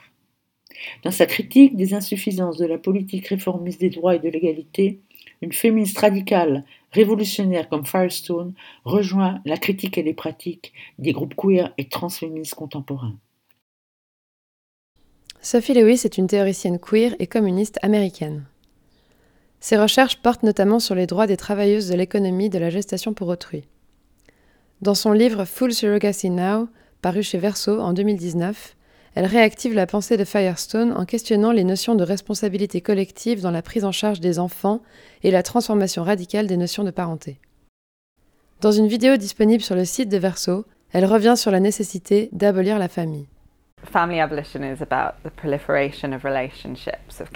Dans 1.02 1.10
sa 1.10 1.26
critique 1.26 1.76
des 1.76 1.94
insuffisances 1.94 2.56
de 2.56 2.66
la 2.66 2.78
politique 2.78 3.28
réformiste 3.28 3.80
des 3.80 3.90
droits 3.90 4.16
et 4.16 4.18
de 4.18 4.28
l'égalité, 4.28 5.00
une 5.42 5.52
féministe 5.52 5.98
radicale, 5.98 6.64
révolutionnaire 6.92 7.68
comme 7.68 7.86
Firestone 7.86 8.54
rejoint 8.84 9.40
la 9.44 9.56
critique 9.56 9.98
et 9.98 10.02
les 10.02 10.14
pratiques 10.14 10.72
des 10.98 11.12
groupes 11.12 11.34
queer 11.34 11.72
et 11.78 11.86
transféministes 11.86 12.54
contemporains. 12.54 13.16
Sophie 15.42 15.72
Lewis 15.72 16.02
est 16.04 16.18
une 16.18 16.26
théoricienne 16.26 16.78
queer 16.78 17.16
et 17.18 17.26
communiste 17.26 17.78
américaine. 17.80 18.44
Ses 19.58 19.78
recherches 19.78 20.20
portent 20.20 20.42
notamment 20.42 20.80
sur 20.80 20.94
les 20.94 21.06
droits 21.06 21.26
des 21.26 21.38
travailleuses 21.38 21.88
de 21.88 21.94
l'économie 21.94 22.50
de 22.50 22.58
la 22.58 22.68
gestation 22.68 23.14
pour 23.14 23.28
autrui. 23.28 23.64
Dans 24.82 24.94
son 24.94 25.12
livre 25.12 25.46
Full 25.46 25.72
Surrogacy 25.72 26.28
Now, 26.28 26.68
paru 27.00 27.22
chez 27.22 27.38
Verso 27.38 27.80
en 27.80 27.94
2019, 27.94 28.76
elle 29.14 29.24
réactive 29.24 29.72
la 29.72 29.86
pensée 29.86 30.18
de 30.18 30.24
Firestone 30.24 30.92
en 30.92 31.06
questionnant 31.06 31.52
les 31.52 31.64
notions 31.64 31.94
de 31.94 32.04
responsabilité 32.04 32.82
collective 32.82 33.40
dans 33.40 33.50
la 33.50 33.62
prise 33.62 33.86
en 33.86 33.92
charge 33.92 34.20
des 34.20 34.38
enfants 34.38 34.82
et 35.22 35.30
la 35.30 35.42
transformation 35.42 36.02
radicale 36.02 36.48
des 36.48 36.58
notions 36.58 36.84
de 36.84 36.90
parenté. 36.90 37.40
Dans 38.60 38.72
une 38.72 38.88
vidéo 38.88 39.16
disponible 39.16 39.62
sur 39.62 39.74
le 39.74 39.86
site 39.86 40.10
de 40.10 40.18
Verso, 40.18 40.66
elle 40.92 41.06
revient 41.06 41.34
sur 41.36 41.50
la 41.50 41.60
nécessité 41.60 42.28
d'abolir 42.32 42.78
la 42.78 42.88
famille. 42.88 43.26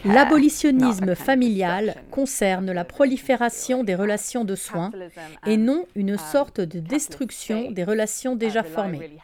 L'abolitionnisme 0.04 1.14
familial 1.14 1.94
concerne 2.10 2.72
la 2.72 2.84
prolifération 2.84 3.82
des 3.84 3.94
relations 3.94 4.44
de 4.44 4.54
soins 4.54 4.92
et 5.46 5.56
non 5.56 5.86
une 5.94 6.16
sorte 6.18 6.60
de 6.60 6.78
destruction 6.80 7.70
des 7.70 7.84
relations 7.84 8.36
déjà 8.36 8.62
formées. 8.62 9.18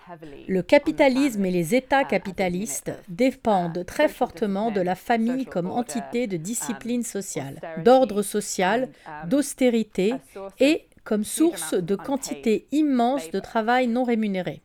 Le 0.49 0.63
capitalisme 0.63 1.45
et 1.45 1.51
les 1.51 1.75
États 1.75 2.05
capitalistes 2.05 2.93
dépendent 3.09 3.85
très 3.87 4.09
fortement 4.09 4.71
de 4.71 4.81
la 4.81 4.95
famille 4.95 5.45
comme 5.47 5.71
entité 5.71 6.27
de 6.27 6.37
discipline 6.37 7.03
sociale, 7.03 7.61
d'ordre 7.85 8.23
social, 8.23 8.89
d'austérité 9.27 10.15
et 10.59 10.87
comme 11.05 11.25
source 11.25 11.75
de 11.75 11.97
quantité 11.97 12.67
immense 12.73 13.31
de 13.31 13.41
travail 13.41 13.89
non 13.89 14.05
rémunéré. 14.05 14.63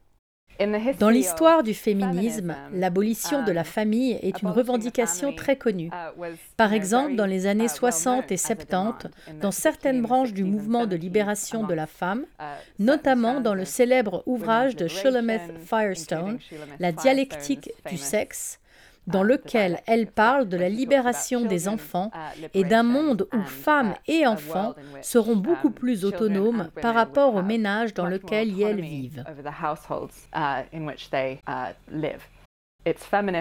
Dans 0.99 1.09
l'histoire 1.09 1.63
du 1.63 1.73
féminisme, 1.73 2.55
l'abolition 2.73 3.43
de 3.43 3.51
la 3.51 3.61
um, 3.61 3.65
famille 3.65 4.19
est 4.21 4.41
une 4.41 4.49
revendication 4.49 5.33
très 5.33 5.57
connue. 5.57 5.87
Uh, 5.87 6.23
Par 6.57 6.73
exemple, 6.73 7.15
dans 7.15 7.25
les 7.25 7.45
années 7.45 7.67
60 7.67 8.29
uh, 8.29 8.33
et 8.33 8.37
70, 8.37 9.09
dans 9.41 9.51
certaines 9.51 10.01
branches 10.01 10.33
du 10.33 10.43
mouvement 10.43 10.85
de 10.85 10.95
libération 10.95 11.63
de 11.63 11.73
la 11.73 11.87
femme, 11.87 12.25
uh, 12.39 12.43
notamment 12.79 13.41
dans 13.41 13.53
le 13.53 13.65
célèbre 13.65 14.23
ouvrage 14.25 14.75
de 14.75 14.87
Shulamith 14.87 15.41
Firestone, 15.65 16.39
La 16.79 16.91
dialectique 16.91 17.71
du 17.89 17.97
sexe, 17.97 18.59
dans 19.07 19.23
lequel 19.23 19.81
elle 19.85 20.07
parle 20.07 20.47
de 20.47 20.57
la 20.57 20.69
libération 20.69 21.45
des 21.45 21.67
enfants 21.67 22.11
et 22.53 22.63
d'un 22.63 22.83
monde 22.83 23.27
où 23.33 23.41
femmes 23.43 23.93
et 24.07 24.25
enfants 24.25 24.75
seront 25.01 25.35
beaucoup 25.35 25.71
plus 25.71 26.05
autonomes 26.05 26.69
par 26.81 26.95
rapport 26.95 27.35
au 27.35 27.41
ménage 27.41 27.93
dans 27.93 28.07
lequel 28.07 28.59
elles 28.61 28.81
vivent. 28.81 29.23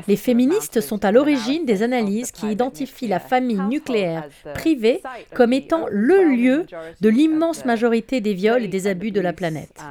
Les 0.09 0.17
féministes 0.17 0.81
sont 0.81 1.05
à 1.05 1.13
l'origine 1.13 1.67
des 1.67 1.83
analyses 1.83 2.33
qui 2.33 2.51
identifient 2.51 3.09
la 3.09 3.21
famille 3.21 3.61
nucléaire 3.61 4.29
privée 4.55 5.03
comme 5.35 5.53
étant 5.53 5.87
le 5.91 6.25
lieu 6.35 6.67
de 7.01 7.09
l'immense 7.11 7.65
majorité 7.67 8.23
des 8.23 8.33
viols 8.33 8.65
et 8.65 8.69
des 8.69 8.87
abus 8.87 9.11
de 9.11 9.21
la 9.21 9.35
planète. 9.35 9.83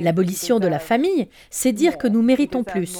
L'abolition 0.00 0.58
de 0.60 0.66
la 0.66 0.78
famille, 0.78 1.28
c'est 1.50 1.72
dire 1.72 1.98
que 1.98 2.08
nous 2.08 2.22
méritons 2.22 2.64
plus, 2.64 2.96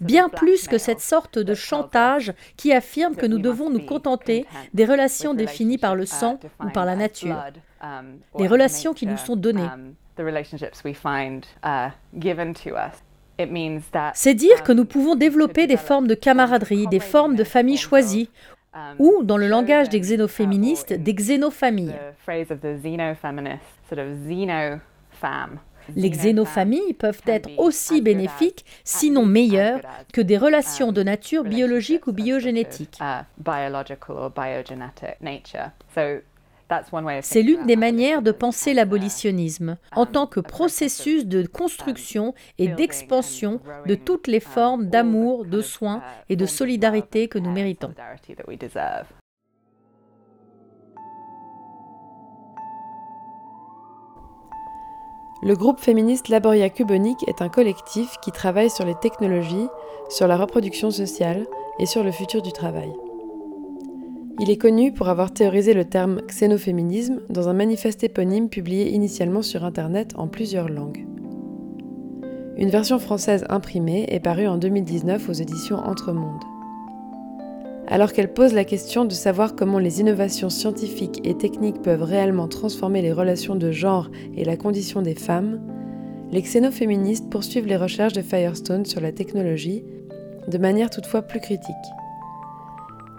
bien 0.00 0.28
plus 0.28 0.66
que 0.66 0.78
cette 0.78 1.00
sorte 1.00 1.38
de 1.38 1.54
chantage 1.54 2.32
qui 2.56 2.72
affirme 2.72 3.16
que 3.16 3.26
nous 3.26 3.38
devons 3.38 3.70
nous 3.70 3.84
contenter 3.84 4.46
des 4.74 4.84
relations 4.84 5.34
définies 5.34 5.78
par 5.78 5.94
le 5.94 6.06
sang 6.06 6.38
ou 6.64 6.70
par 6.70 6.84
la 6.84 6.96
nature, 6.96 7.42
des 8.36 8.48
relations 8.48 8.94
qui 8.94 9.06
nous 9.06 9.16
sont 9.16 9.36
données. 9.36 9.68
C'est 14.14 14.34
dire 14.34 14.62
que 14.64 14.72
nous 14.72 14.84
pouvons 14.84 15.14
développer 15.14 15.66
des 15.66 15.76
formes 15.76 16.08
de 16.08 16.14
camaraderie, 16.14 16.86
des 16.88 17.00
formes 17.00 17.36
de 17.36 17.44
famille 17.44 17.76
choisies, 17.76 18.30
ou, 18.98 19.22
dans 19.22 19.36
le 19.36 19.48
langage 19.48 19.88
des 19.88 20.00
xénoféministes, 20.00 20.92
des 20.92 21.14
xénofamilles. 21.14 21.94
Les 25.96 26.10
xénofamilles 26.10 26.94
peuvent 26.94 27.22
être 27.26 27.48
aussi 27.58 28.02
bénéfiques, 28.02 28.64
sinon 28.84 29.24
meilleures, 29.24 29.80
que 30.12 30.20
des 30.20 30.36
relations 30.36 30.92
de 30.92 31.02
nature 31.02 31.44
biologique 31.44 32.06
ou 32.06 32.12
biogénétique. 32.12 32.98
C'est 37.22 37.42
l'une 37.42 37.66
des 37.66 37.76
manières 37.76 38.22
de 38.22 38.30
penser 38.30 38.74
l'abolitionnisme. 38.74 39.78
En 39.96 40.06
tant 40.06 40.26
que 40.26 40.40
processus 40.40 41.24
de 41.26 41.46
construction 41.46 42.34
et 42.58 42.68
d'expansion 42.68 43.60
de 43.86 43.94
toutes 43.94 44.26
les 44.26 44.40
formes 44.40 44.86
d'amour, 44.86 45.46
de 45.46 45.62
soins 45.62 46.02
et 46.28 46.36
de 46.36 46.46
solidarité 46.46 47.28
que 47.28 47.38
nous 47.38 47.50
méritons. 47.50 47.94
Le 55.40 55.54
groupe 55.54 55.78
féministe 55.78 56.28
Laboria 56.30 56.68
Cubonic 56.68 57.16
est 57.28 57.42
un 57.42 57.48
collectif 57.48 58.16
qui 58.20 58.32
travaille 58.32 58.70
sur 58.70 58.84
les 58.84 58.96
technologies, 58.96 59.68
sur 60.08 60.26
la 60.26 60.36
reproduction 60.36 60.90
sociale 60.90 61.46
et 61.78 61.86
sur 61.86 62.02
le 62.02 62.10
futur 62.10 62.42
du 62.42 62.50
travail. 62.50 62.92
Il 64.40 64.50
est 64.50 64.56
connu 64.56 64.92
pour 64.92 65.08
avoir 65.08 65.32
théorisé 65.32 65.74
le 65.74 65.84
terme 65.84 66.22
xénoféminisme 66.26 67.20
dans 67.30 67.48
un 67.48 67.52
manifeste 67.52 68.02
éponyme 68.02 68.48
publié 68.48 68.90
initialement 68.90 69.42
sur 69.42 69.64
Internet 69.64 70.12
en 70.16 70.26
plusieurs 70.26 70.68
langues. 70.68 71.06
Une 72.56 72.70
version 72.70 72.98
française 72.98 73.44
imprimée 73.48 74.06
est 74.08 74.18
parue 74.20 74.48
en 74.48 74.56
2019 74.56 75.28
aux 75.28 75.32
éditions 75.32 75.76
Entre 75.76 76.12
Mondes 76.12 76.57
alors 77.90 78.12
qu'elle 78.12 78.32
pose 78.32 78.52
la 78.52 78.64
question 78.64 79.04
de 79.04 79.12
savoir 79.12 79.54
comment 79.54 79.78
les 79.78 80.00
innovations 80.00 80.50
scientifiques 80.50 81.20
et 81.24 81.36
techniques 81.36 81.80
peuvent 81.80 82.02
réellement 82.02 82.46
transformer 82.46 83.00
les 83.00 83.12
relations 83.12 83.56
de 83.56 83.70
genre 83.70 84.10
et 84.36 84.44
la 84.44 84.56
condition 84.56 85.00
des 85.00 85.14
femmes, 85.14 85.60
les 86.30 86.42
xénoféministes 86.42 87.30
poursuivent 87.30 87.66
les 87.66 87.78
recherches 87.78 88.12
de 88.12 88.20
Firestone 88.20 88.84
sur 88.84 89.00
la 89.00 89.12
technologie, 89.12 89.84
de 90.48 90.58
manière 90.58 90.90
toutefois 90.90 91.22
plus 91.22 91.40
critique. 91.40 91.74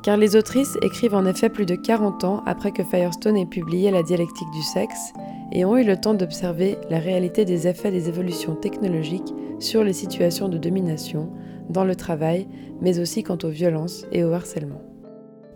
car 0.03 0.17
les 0.17 0.35
autrices 0.35 0.77
écrivent 0.83 1.15
en 1.15 1.25
effet 1.25 1.49
plus 1.49 1.65
de 1.65 1.75
40 1.75 2.23
ans 2.23 2.43
après 2.45 2.71
que 2.71 2.83
Firestone 2.83 3.37
ait 3.37 3.45
publié 3.45 3.91
La 3.91 4.03
dialectique 4.03 4.49
du 4.51 4.61
sexe 4.61 5.13
et 5.51 5.65
ont 5.65 5.77
eu 5.77 5.83
le 5.83 5.97
temps 5.97 6.13
d'observer 6.13 6.77
la 6.89 6.99
réalité 6.99 7.43
des 7.43 7.67
effets 7.67 7.91
des 7.91 8.07
évolutions 8.07 8.55
technologiques 8.55 9.33
sur 9.59 9.83
les 9.83 9.93
situations 9.93 10.47
de 10.47 10.57
domination, 10.57 11.29
dans 11.69 11.85
le 11.85 11.95
travail, 11.95 12.47
mais 12.81 12.99
aussi 12.99 13.23
quant 13.23 13.37
aux 13.43 13.49
violences 13.49 14.05
et 14.11 14.23
au 14.23 14.33
harcèlement. 14.33 14.81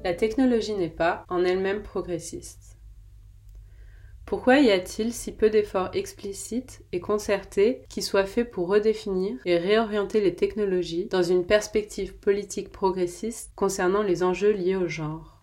La 0.03 0.13
technologie 0.13 0.75
n'est 0.75 0.89
pas 0.89 1.25
en 1.29 1.43
elle-même 1.43 1.81
progressiste. 1.81 2.77
Pourquoi 4.25 4.59
y 4.59 4.71
a-t-il 4.71 5.11
si 5.13 5.33
peu 5.33 5.49
d'efforts 5.49 5.91
explicites 5.93 6.83
et 6.91 6.99
concertés 6.99 7.83
qui 7.89 8.01
soient 8.01 8.25
faits 8.25 8.49
pour 8.49 8.67
redéfinir 8.67 9.35
et 9.45 9.57
réorienter 9.57 10.21
les 10.21 10.33
technologies 10.33 11.07
dans 11.07 11.23
une 11.23 11.45
perspective 11.45 12.15
politique 12.15 12.71
progressiste 12.71 13.51
concernant 13.55 14.01
les 14.01 14.23
enjeux 14.23 14.51
liés 14.51 14.77
au 14.77 14.87
genre? 14.87 15.41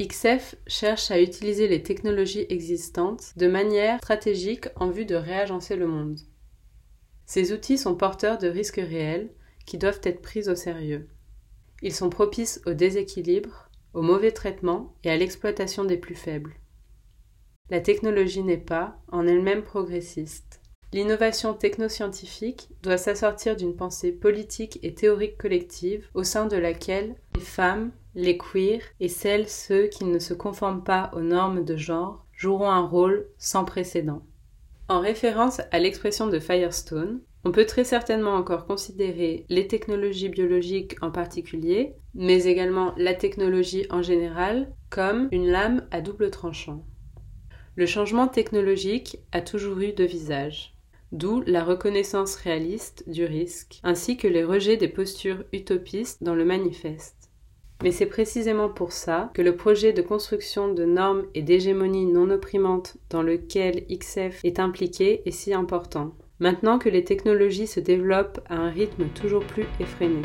XF 0.00 0.56
cherche 0.66 1.10
à 1.10 1.20
utiliser 1.20 1.68
les 1.68 1.82
technologies 1.82 2.46
existantes 2.50 3.32
de 3.36 3.48
manière 3.48 3.98
stratégique 3.98 4.68
en 4.76 4.90
vue 4.90 5.06
de 5.06 5.14
réagencer 5.14 5.74
le 5.74 5.86
monde. 5.86 6.20
Ces 7.24 7.52
outils 7.52 7.78
sont 7.78 7.96
porteurs 7.96 8.38
de 8.38 8.46
risques 8.46 8.76
réels 8.76 9.30
qui 9.66 9.78
doivent 9.78 10.00
être 10.04 10.22
pris 10.22 10.48
au 10.48 10.54
sérieux. 10.54 11.08
Ils 11.82 11.94
sont 11.94 12.08
propices 12.08 12.62
au 12.64 12.72
déséquilibre, 12.72 13.68
au 13.92 14.02
mauvais 14.02 14.32
traitement 14.32 14.94
et 15.04 15.10
à 15.10 15.16
l'exploitation 15.16 15.84
des 15.84 15.98
plus 15.98 16.14
faibles. 16.14 16.54
La 17.68 17.80
technologie 17.80 18.42
n'est 18.42 18.56
pas, 18.56 18.98
en 19.10 19.26
elle-même, 19.26 19.62
progressiste. 19.62 20.60
L'innovation 20.92 21.52
technoscientifique 21.52 22.68
doit 22.82 22.96
s'assortir 22.96 23.56
d'une 23.56 23.74
pensée 23.74 24.12
politique 24.12 24.78
et 24.82 24.94
théorique 24.94 25.36
collective 25.36 26.08
au 26.14 26.22
sein 26.22 26.46
de 26.46 26.56
laquelle 26.56 27.16
les 27.34 27.40
femmes, 27.40 27.90
les 28.14 28.38
queers 28.38 28.82
et 29.00 29.08
celles 29.08 29.48
ceux 29.48 29.88
qui 29.88 30.04
ne 30.04 30.20
se 30.20 30.32
conforment 30.32 30.84
pas 30.84 31.10
aux 31.14 31.20
normes 31.20 31.64
de 31.64 31.76
genre 31.76 32.24
joueront 32.32 32.70
un 32.70 32.86
rôle 32.86 33.26
sans 33.36 33.64
précédent. 33.64 34.22
En 34.88 35.00
référence 35.00 35.60
à 35.72 35.80
l'expression 35.80 36.28
de 36.28 36.38
Firestone, 36.38 37.20
on 37.46 37.52
peut 37.52 37.64
très 37.64 37.84
certainement 37.84 38.34
encore 38.34 38.66
considérer 38.66 39.46
les 39.48 39.68
technologies 39.68 40.28
biologiques 40.28 40.96
en 41.00 41.12
particulier, 41.12 41.94
mais 42.12 42.42
également 42.46 42.92
la 42.96 43.14
technologie 43.14 43.86
en 43.88 44.02
général, 44.02 44.74
comme 44.90 45.28
une 45.30 45.46
lame 45.46 45.86
à 45.92 46.00
double 46.00 46.32
tranchant. 46.32 46.84
Le 47.76 47.86
changement 47.86 48.26
technologique 48.26 49.18
a 49.30 49.40
toujours 49.42 49.78
eu 49.78 49.92
deux 49.92 50.06
visages, 50.06 50.74
d'où 51.12 51.40
la 51.46 51.62
reconnaissance 51.62 52.34
réaliste 52.34 53.08
du 53.08 53.24
risque, 53.24 53.78
ainsi 53.84 54.16
que 54.16 54.26
les 54.26 54.42
rejets 54.42 54.76
des 54.76 54.88
postures 54.88 55.44
utopistes 55.52 56.24
dans 56.24 56.34
le 56.34 56.44
manifeste. 56.44 57.30
Mais 57.80 57.92
c'est 57.92 58.06
précisément 58.06 58.70
pour 58.70 58.90
ça 58.90 59.30
que 59.34 59.42
le 59.42 59.54
projet 59.54 59.92
de 59.92 60.02
construction 60.02 60.74
de 60.74 60.84
normes 60.84 61.22
et 61.36 61.42
d'hégémonie 61.42 62.06
non 62.06 62.28
opprimantes 62.30 62.96
dans 63.08 63.22
lequel 63.22 63.86
XF 63.86 64.40
est 64.42 64.58
impliqué 64.58 65.22
est 65.28 65.30
si 65.30 65.54
important, 65.54 66.16
maintenant 66.38 66.78
que 66.78 66.88
les 66.88 67.04
technologies 67.04 67.66
se 67.66 67.80
développent 67.80 68.40
à 68.48 68.56
un 68.56 68.70
rythme 68.70 69.06
toujours 69.08 69.44
plus 69.44 69.66
effréné. 69.80 70.22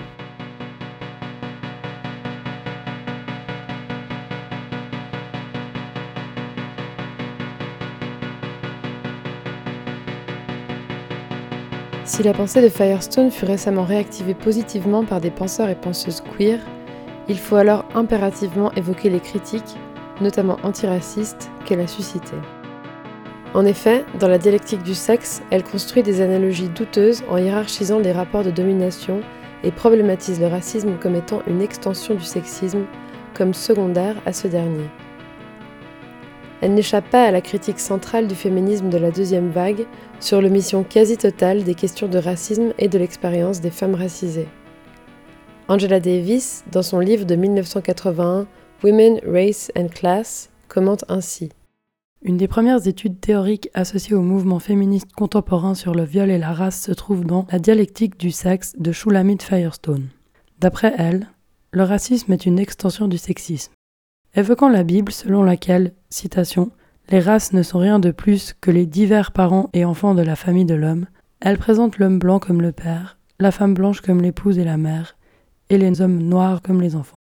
Si 12.04 12.24
la 12.24 12.34
pensée 12.34 12.62
de 12.62 12.68
Firestone 12.68 13.32
fut 13.32 13.46
récemment 13.46 13.86
réactivée 13.86 14.34
positivement 14.34 15.06
par 15.06 15.22
des 15.22 15.32
penseurs 15.32 15.70
et 15.70 15.76
penseuses 15.76 16.22
queer, 16.38 16.60
il 17.30 17.40
faut 17.40 17.56
alors 17.56 17.86
impérativement 17.96 18.72
évoquer 18.74 19.10
les 19.10 19.22
critiques, 19.22 19.78
notamment 20.20 20.58
antiracistes, 20.64 21.50
qu'elle 21.66 21.80
a 21.80 21.88
suscitées. 21.88 22.36
En 23.54 23.66
effet, 23.66 24.06
dans 24.18 24.30
la 24.30 24.38
dialectique 24.38 24.84
du 24.84 24.96
sexe, 24.96 25.42
elle 25.52 25.64
construit 25.64 26.04
des 26.04 26.22
analogies 26.22 26.70
douteuses 26.70 27.24
en 27.28 27.38
hiérarchisant 27.38 28.00
les 28.00 28.14
rapports 28.14 28.46
de 28.46 28.52
domination 28.52 29.20
et 29.66 29.72
problématise 29.72 30.40
le 30.40 30.48
racisme 30.48 30.98
comme 31.02 31.16
étant 31.16 31.42
une 31.48 31.62
extension 31.62 32.16
du 32.16 32.24
sexisme, 32.24 32.86
comme 33.34 33.54
secondaire 33.54 34.16
à 34.26 34.32
ce 34.32 34.48
dernier. 34.48 34.90
Elle 36.62 36.76
n'échappe 36.76 37.10
pas 37.10 37.26
à 37.26 37.32
la 37.32 37.42
critique 37.42 37.80
centrale 37.80 38.28
du 38.28 38.36
féminisme 38.36 38.90
de 38.90 38.98
la 38.98 39.12
deuxième 39.12 39.50
vague 39.50 39.86
sur 40.22 40.42
l'omission 40.42 40.84
quasi 40.84 41.18
totale 41.18 41.64
des 41.64 41.76
questions 41.76 42.08
de 42.08 42.20
racisme 42.20 42.74
et 42.78 42.88
de 42.88 43.00
l'expérience 43.00 43.60
des 43.60 43.72
femmes 43.72 43.96
racisées. 43.96 44.48
Angela 45.68 46.00
Davis, 46.00 46.64
dans 46.72 46.84
son 46.84 47.00
livre 47.00 47.26
de 47.26 47.36
1981 47.36 48.48
Women, 48.84 49.20
Race 49.28 49.72
and 49.78 49.88
Class, 49.88 50.50
commente 50.70 51.04
ainsi. 51.10 51.50
Une 52.24 52.38
des 52.38 52.48
premières 52.48 52.88
études 52.88 53.20
théoriques 53.20 53.70
associées 53.74 54.16
au 54.16 54.22
mouvement 54.22 54.60
féministe 54.60 55.12
contemporain 55.14 55.74
sur 55.74 55.96
le 55.96 56.04
viol 56.04 56.30
et 56.30 56.38
la 56.38 56.54
race 56.54 56.82
se 56.82 56.92
trouve 56.92 57.26
dans 57.26 57.48
La 57.52 57.60
dialectique 57.60 58.20
du 58.20 58.32
sexe 58.32 58.74
de 58.78 58.92
Shulamit 58.92 59.40
Firestone. 59.42 60.10
D'après 60.60 60.94
elle, 60.98 61.28
le 61.72 61.84
racisme 61.84 62.32
est 62.32 62.46
une 62.46 62.60
extension 62.60 63.08
du 63.08 63.18
sexisme 63.18 63.72
évoquant 64.36 64.70
la 64.70 64.84
Bible 64.84 65.12
selon 65.12 65.44
laquelle, 65.44 65.94
citation, 66.10 66.72
les 67.10 67.20
races 67.20 67.54
ne 67.54 67.64
sont 67.64 67.80
rien 67.80 68.00
de 68.00 68.12
plus 68.12 68.54
que 68.62 68.72
les 68.72 68.86
divers 68.86 69.32
parents 69.32 69.70
et 69.74 69.86
enfants 69.86 70.16
de 70.16 70.22
la 70.22 70.36
famille 70.36 70.66
de 70.66 70.76
l'homme, 70.76 71.08
elle 71.40 71.58
présente 71.58 71.98
l'homme 71.98 72.20
blanc 72.20 72.40
comme 72.40 72.62
le 72.62 72.72
père, 72.72 73.18
la 73.40 73.52
femme 73.52 73.74
blanche 73.74 74.02
comme 74.02 74.22
l'épouse 74.22 74.58
et 74.60 74.64
la 74.64 74.78
mère, 74.78 75.18
et 75.70 75.78
les 75.78 76.02
hommes 76.02 76.20
noirs 76.20 76.62
comme 76.62 76.82
les 76.82 76.96
enfants. 76.96 77.16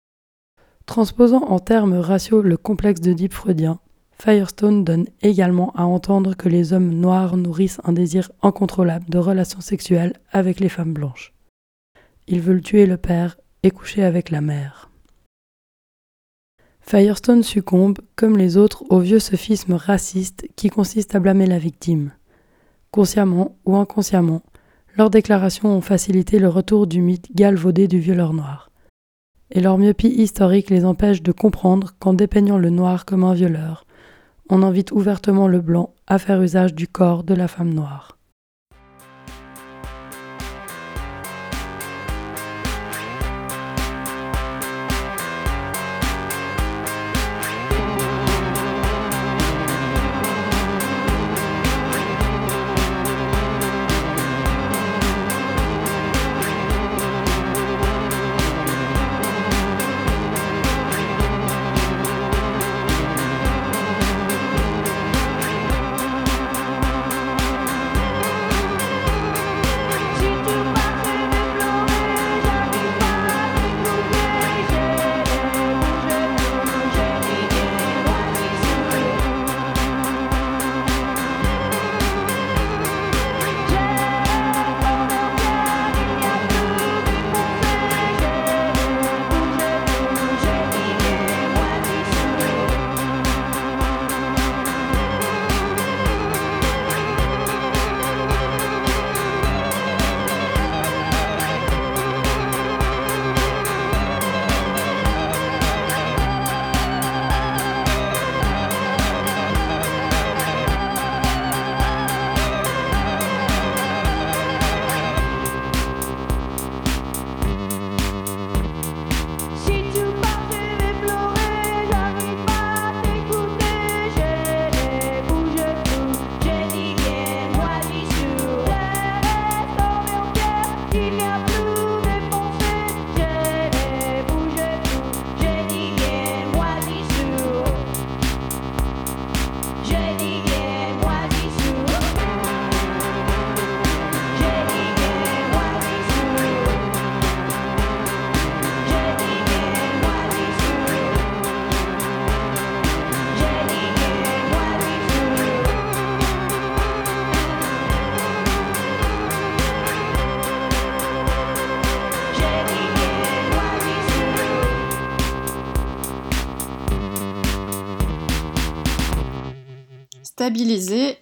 Transposant 0.85 1.43
en 1.43 1.59
termes 1.59 1.95
raciaux 1.95 2.41
le 2.41 2.57
complexe 2.57 3.01
de 3.01 3.13
Deep 3.13 3.33
freudien, 3.33 3.79
Firestone 4.21 4.84
donne 4.84 5.05
également 5.21 5.71
à 5.75 5.86
entendre 5.86 6.36
que 6.36 6.49
les 6.49 6.73
hommes 6.73 6.93
noirs 6.93 7.38
nourrissent 7.38 7.79
un 7.86 7.93
désir 7.93 8.32
incontrôlable 8.41 9.10
de 9.10 9.17
relations 9.17 9.62
sexuelles 9.62 10.13
avec 10.32 10.60
les 10.60 10.67
femmes 10.67 10.93
blanches. 10.93 11.34
Ils 12.27 12.41
veulent 12.41 12.62
tuer 12.62 12.86
le 12.86 12.97
père 12.97 13.38
et 13.63 13.71
coucher 13.71 14.03
avec 14.03 14.29
la 14.29 14.41
mère. 14.41 14.89
Firestone 16.82 17.43
succombe, 17.43 17.99
comme 18.15 18.38
les 18.38 18.58
autres, 18.58 18.84
au 18.89 18.99
vieux 18.99 19.19
sophisme 19.19 19.73
raciste 19.73 20.47
qui 20.55 20.69
consiste 20.69 21.15
à 21.15 21.19
blâmer 21.19 21.45
la 21.45 21.60
victime. 21.60 22.12
Consciemment 22.91 23.58
ou 23.65 23.77
inconsciemment, 23.77 24.41
leurs 24.97 25.12
déclarations 25.12 25.69
ont 25.69 25.82
facilité 25.82 26.39
le 26.39 26.49
retour 26.49 26.88
du 26.88 26.99
mythe 26.99 27.34
galvaudé 27.34 27.88
du 27.88 27.99
violeur 27.99 28.34
noir. 28.34 28.69
Et 29.51 29.62
leur 29.62 29.78
myopie 29.78 30.07
historique 30.07 30.70
les 30.70 30.84
empêche 30.84 31.24
de 31.24 31.32
comprendre 31.32 31.93
qu'en 31.99 32.13
dépeignant 32.13 32.57
le 32.57 32.70
noir 32.70 33.05
comme 33.05 33.24
un 33.24 33.34
violeur, 33.34 33.86
on 34.50 34.64
invite 34.64 34.91
ouvertement 34.91 35.47
le 35.47 35.62
blanc 35.62 35.93
à 36.08 36.20
faire 36.20 36.41
usage 36.41 36.74
du 36.74 36.88
corps 36.88 37.24
de 37.24 37.34
la 37.34 37.47
femme 37.47 37.74
noire. 37.74 38.18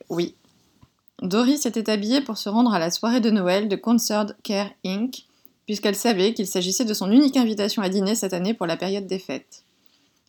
Oui. 0.09 0.35
Doris 1.21 1.65
était 1.65 1.89
habillée 1.89 2.19
pour 2.19 2.37
se 2.37 2.49
rendre 2.49 2.73
à 2.73 2.79
la 2.79 2.91
soirée 2.91 3.21
de 3.21 3.29
Noël 3.29 3.69
de 3.69 3.77
Concert 3.77 4.33
Care 4.43 4.71
Inc., 4.85 5.25
puisqu'elle 5.65 5.95
savait 5.95 6.33
qu'il 6.33 6.47
s'agissait 6.47 6.83
de 6.83 6.93
son 6.93 7.09
unique 7.11 7.37
invitation 7.37 7.81
à 7.81 7.87
dîner 7.87 8.15
cette 8.15 8.33
année 8.33 8.53
pour 8.53 8.65
la 8.65 8.75
période 8.75 9.07
des 9.07 9.19
fêtes. 9.19 9.63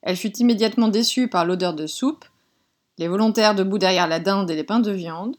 Elle 0.02 0.16
fut 0.16 0.36
immédiatement 0.36 0.86
déçue 0.86 1.26
par 1.26 1.44
l'odeur 1.44 1.74
de 1.74 1.88
soupe, 1.88 2.26
les 2.98 3.08
volontaires 3.08 3.56
debout 3.56 3.78
derrière 3.78 4.06
la 4.06 4.20
dinde 4.20 4.50
et 4.50 4.56
les 4.56 4.62
pains 4.62 4.78
de 4.78 4.92
viande, 4.92 5.36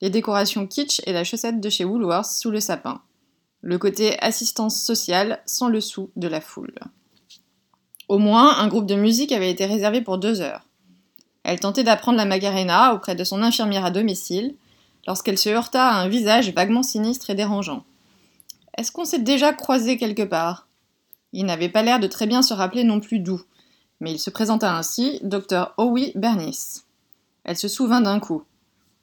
les 0.00 0.10
décorations 0.10 0.66
kitsch 0.66 1.00
et 1.06 1.12
la 1.12 1.22
chaussette 1.22 1.60
de 1.60 1.70
chez 1.70 1.84
Woolworth 1.84 2.30
sous 2.30 2.50
le 2.50 2.60
sapin, 2.60 3.02
le 3.60 3.78
côté 3.78 4.18
assistance 4.20 4.82
sociale 4.82 5.42
sans 5.46 5.68
le 5.68 5.80
sou 5.80 6.10
de 6.16 6.26
la 6.26 6.40
foule. 6.40 6.74
Au 8.08 8.18
moins, 8.18 8.58
un 8.58 8.66
groupe 8.66 8.86
de 8.86 8.96
musique 8.96 9.30
avait 9.30 9.50
été 9.50 9.64
réservé 9.64 10.00
pour 10.00 10.18
deux 10.18 10.40
heures. 10.40 10.65
Elle 11.48 11.60
tentait 11.60 11.84
d'apprendre 11.84 12.18
la 12.18 12.24
Macarena 12.24 12.92
auprès 12.92 13.14
de 13.14 13.22
son 13.22 13.40
infirmière 13.40 13.84
à 13.84 13.92
domicile 13.92 14.56
lorsqu'elle 15.06 15.38
se 15.38 15.48
heurta 15.48 15.90
à 15.90 15.94
un 15.94 16.08
visage 16.08 16.52
vaguement 16.52 16.82
sinistre 16.82 17.30
et 17.30 17.36
dérangeant. 17.36 17.84
Est-ce 18.76 18.90
qu'on 18.90 19.04
s'est 19.04 19.20
déjà 19.20 19.52
croisé 19.52 19.96
quelque 19.96 20.24
part? 20.24 20.66
Il 21.32 21.46
n'avait 21.46 21.68
pas 21.68 21.82
l'air 21.82 22.00
de 22.00 22.08
très 22.08 22.26
bien 22.26 22.42
se 22.42 22.52
rappeler 22.52 22.82
non 22.82 22.98
plus 22.98 23.20
d'où, 23.20 23.40
mais 24.00 24.10
il 24.10 24.18
se 24.18 24.28
présenta 24.28 24.76
ainsi, 24.76 25.20
docteur 25.22 25.72
Howie 25.76 26.10
Bernice. 26.16 26.84
Elle 27.44 27.56
se 27.56 27.68
souvint 27.68 28.00
d'un 28.00 28.18
coup. 28.18 28.42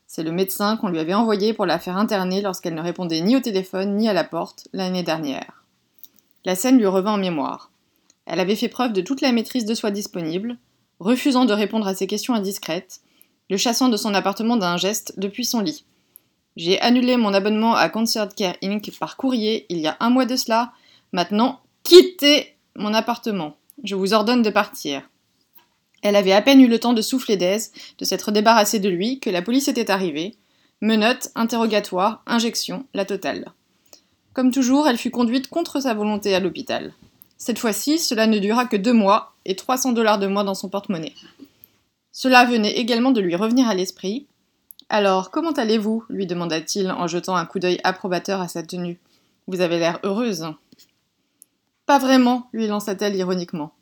C'est 0.06 0.24
le 0.24 0.34
médecin 0.34 0.76
qu'on 0.76 0.89
lui 0.89 1.00
avait 1.00 1.14
envoyé 1.14 1.54
pour 1.54 1.66
la 1.66 1.80
faire 1.80 1.96
interner 1.96 2.41
lorsqu'elle 2.41 2.76
ne 2.76 2.82
répondait 2.82 3.22
ni 3.22 3.38
au 3.38 3.39
téléphone 3.39 3.96
ni 3.96 4.10
à 4.10 4.14
la 4.14 4.26
porte 4.26 4.68
l'année 4.74 5.04
dernière. 5.04 5.64
La 6.44 6.56
scène 6.56 6.78
lui 6.78 6.88
revint 6.88 7.14
en 7.14 7.18
mémoire. 7.18 7.72
Elle 8.26 8.41
avait 8.41 8.58
fait 8.58 8.68
preuve 8.68 8.91
de 8.91 9.02
toute 9.02 9.22
la 9.22 9.32
maîtrise 9.32 9.64
de 9.64 9.74
soi 9.74 9.91
disponible, 9.91 10.58
refusant 11.04 11.45
de 11.45 11.54
répondre 11.54 11.88
à 11.88 11.93
ses 11.93 12.08
questions 12.08 12.34
indiscrètes, 12.34 13.01
le 13.49 13.58
chassant 13.58 13.89
de 13.89 13.97
son 13.97 14.14
appartement 14.14 14.58
d'un 14.58 14.78
geste 14.78 15.14
depuis 15.18 15.45
son 15.45 15.60
lit. 15.60 15.86
J'ai 16.56 16.80
annulé 16.82 17.18
mon 17.18 17.34
abonnement 17.34 17.76
à 17.76 17.89
Concert 17.89 18.30
Care 18.36 18.56
Inc. 18.64 18.89
par 18.99 19.18
courrier 19.18 19.66
il 19.70 19.80
y 19.80 19.88
a 19.88 19.97
un 19.99 20.10
mois 20.10 20.26
de 20.26 20.36
cela. 20.36 20.72
Maintenant, 21.12 21.60
quittez 21.84 22.56
mon 22.76 22.93
appartement. 22.93 23.58
Je 23.84 23.95
vous 23.95 24.14
ordonne 24.14 24.43
de 24.43 24.49
partir. 24.49 25.10
Elle 26.04 26.16
avait 26.16 26.32
à 26.32 26.41
peine 26.41 26.62
eu 26.62 26.68
le 26.68 26.80
temps 26.80 26.93
de 26.93 27.01
souffler 27.01 27.38
d'aise, 27.38 27.72
de 27.97 28.06
s'être 28.06 28.32
débarrassée 28.32 28.80
de 28.80 28.89
lui, 28.89 29.20
que 29.20 29.30
la 29.30 29.41
police 29.41 29.68
était 29.68 29.91
arrivée. 29.91 30.36
Menottes, 30.82 31.30
interrogatoire, 31.36 32.24
injection, 32.28 32.86
la 32.93 33.06
totale. 33.06 33.51
Comme 34.34 34.51
toujours, 34.51 34.88
elle 34.88 34.97
fut 34.97 35.12
conduite 35.12 35.47
contre 35.47 35.82
sa 35.82 35.93
volonté 35.93 36.34
à 36.36 36.39
l'hôpital. 36.39 36.93
Cette 37.46 37.60
fois-ci, 37.60 38.00
cela 38.00 38.26
ne 38.26 38.39
dura 38.39 38.68
que 38.68 38.78
deux 38.78 38.94
mois 38.94 39.34
et 39.44 39.58
300 39.58 39.91
dollars 39.91 40.18
de 40.18 40.28
moins 40.28 40.46
dans 40.46 40.54
son 40.54 40.70
porte-monnaie. 40.70 41.12
Cela 42.14 42.46
venait 42.46 42.78
également 42.78 43.12
de 43.12 43.20
lui 43.20 43.36
revenir 43.36 43.68
à 43.68 43.76
l'esprit. 43.76 44.28
Alors, 44.88 45.30
comment 45.30 45.52
allez-vous? 45.52 46.06
lui 46.08 46.26
demanda-t-il 46.26 46.89
en 46.89 47.06
jetant 47.06 47.36
un 47.36 47.46
coup 47.46 47.60
d'œil 47.60 47.82
approbateur 47.84 48.39
à 48.39 48.48
sa 48.48 48.64
tenue. 48.64 48.98
Vous 49.48 49.60
avez 49.60 49.78
l'air 49.78 50.00
heureuse. 50.04 50.54
Pas 51.86 52.00
vraiment, 52.00 52.48
lui 52.54 52.68
lança-t-elle 52.68 53.18
ironiquement. 53.18 53.74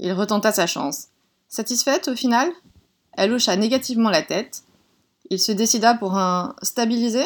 Il 0.00 0.12
retenta 0.12 0.50
sa 0.50 0.66
chance. 0.66 1.10
Satisfaite 1.48 2.08
au 2.08 2.16
final? 2.16 2.50
Elle 3.12 3.32
hocha 3.32 3.54
négativement 3.54 4.10
la 4.10 4.22
tête. 4.22 4.64
Il 5.30 5.38
se 5.38 5.52
décida 5.52 5.94
pour 5.94 6.16
un 6.16 6.56
stabilisé? 6.62 7.22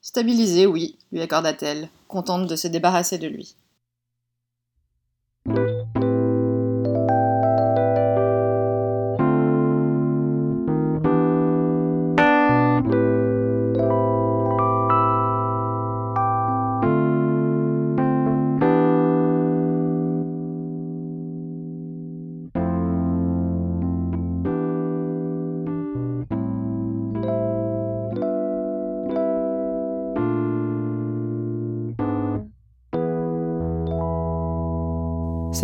Stabilisé, 0.00 0.64
oui, 0.64 0.96
lui 1.10 1.22
accorda-t-elle, 1.22 1.88
contente 2.06 2.46
de 2.46 2.54
se 2.54 2.68
débarrasser 2.68 3.18
de 3.18 3.26
lui. 3.26 3.56
Thank 5.46 5.58
you. 5.58 5.75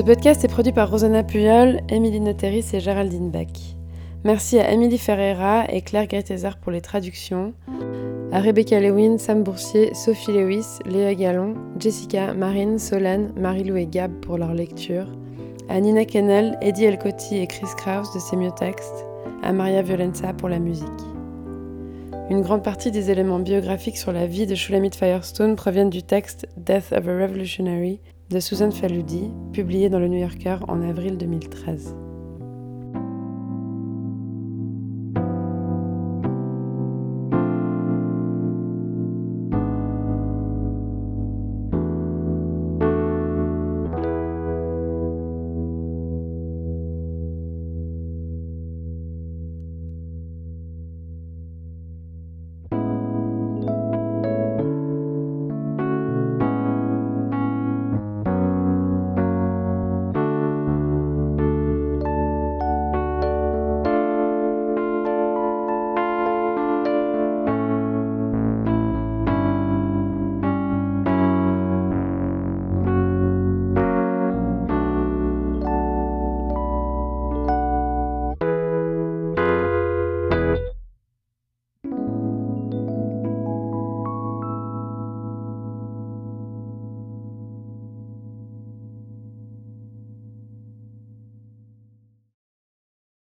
Ce 0.02 0.04
podcast 0.04 0.44
est 0.44 0.48
produit 0.48 0.72
par 0.72 0.90
Rosanna 0.90 1.22
Puyol, 1.22 1.80
Émilie 1.88 2.18
Noteris 2.18 2.66
et 2.72 2.80
Géraldine 2.80 3.30
Bach. 3.30 3.76
Merci 4.24 4.58
à 4.58 4.72
Émilie 4.72 4.98
Ferreira 4.98 5.64
et 5.68 5.80
Claire 5.80 6.08
Gretezer 6.08 6.56
pour 6.56 6.72
les 6.72 6.80
traductions, 6.80 7.54
à 8.32 8.40
Rebecca 8.40 8.80
Lewin, 8.80 9.18
Sam 9.18 9.44
Boursier, 9.44 9.94
Sophie 9.94 10.32
Lewis, 10.32 10.80
Léa 10.86 11.14
Gallon, 11.14 11.54
Jessica, 11.78 12.34
Marine, 12.34 12.80
Solène, 12.80 13.32
Marie-Lou 13.36 13.76
et 13.76 13.86
Gab 13.86 14.12
pour 14.14 14.38
leur 14.38 14.54
lecture, 14.54 15.06
à 15.68 15.78
Nina 15.78 16.04
Kennel, 16.04 16.58
Eddie 16.62 16.86
Elcotti 16.86 17.36
et 17.36 17.46
Chris 17.46 17.70
Kraus 17.76 18.12
de 18.12 18.18
Semiotext, 18.18 19.06
à 19.44 19.52
Maria 19.52 19.82
Violenza 19.82 20.32
pour 20.32 20.48
la 20.48 20.58
musique. 20.58 20.88
Une 22.28 22.42
grande 22.42 22.64
partie 22.64 22.90
des 22.90 23.12
éléments 23.12 23.38
biographiques 23.38 23.98
sur 23.98 24.10
la 24.10 24.26
vie 24.26 24.48
de 24.48 24.56
Shulamit 24.56 24.96
Firestone 24.98 25.54
proviennent 25.54 25.90
du 25.90 26.02
texte 26.02 26.48
Death 26.56 26.90
of 26.90 27.06
a 27.06 27.12
Revolutionary 27.12 28.00
de 28.32 28.40
Susan 28.40 28.70
Faludi, 28.70 29.30
publié 29.52 29.90
dans 29.90 29.98
le 29.98 30.08
New 30.08 30.18
Yorker 30.18 30.56
en 30.66 30.80
avril 30.80 31.18
2013. 31.18 32.01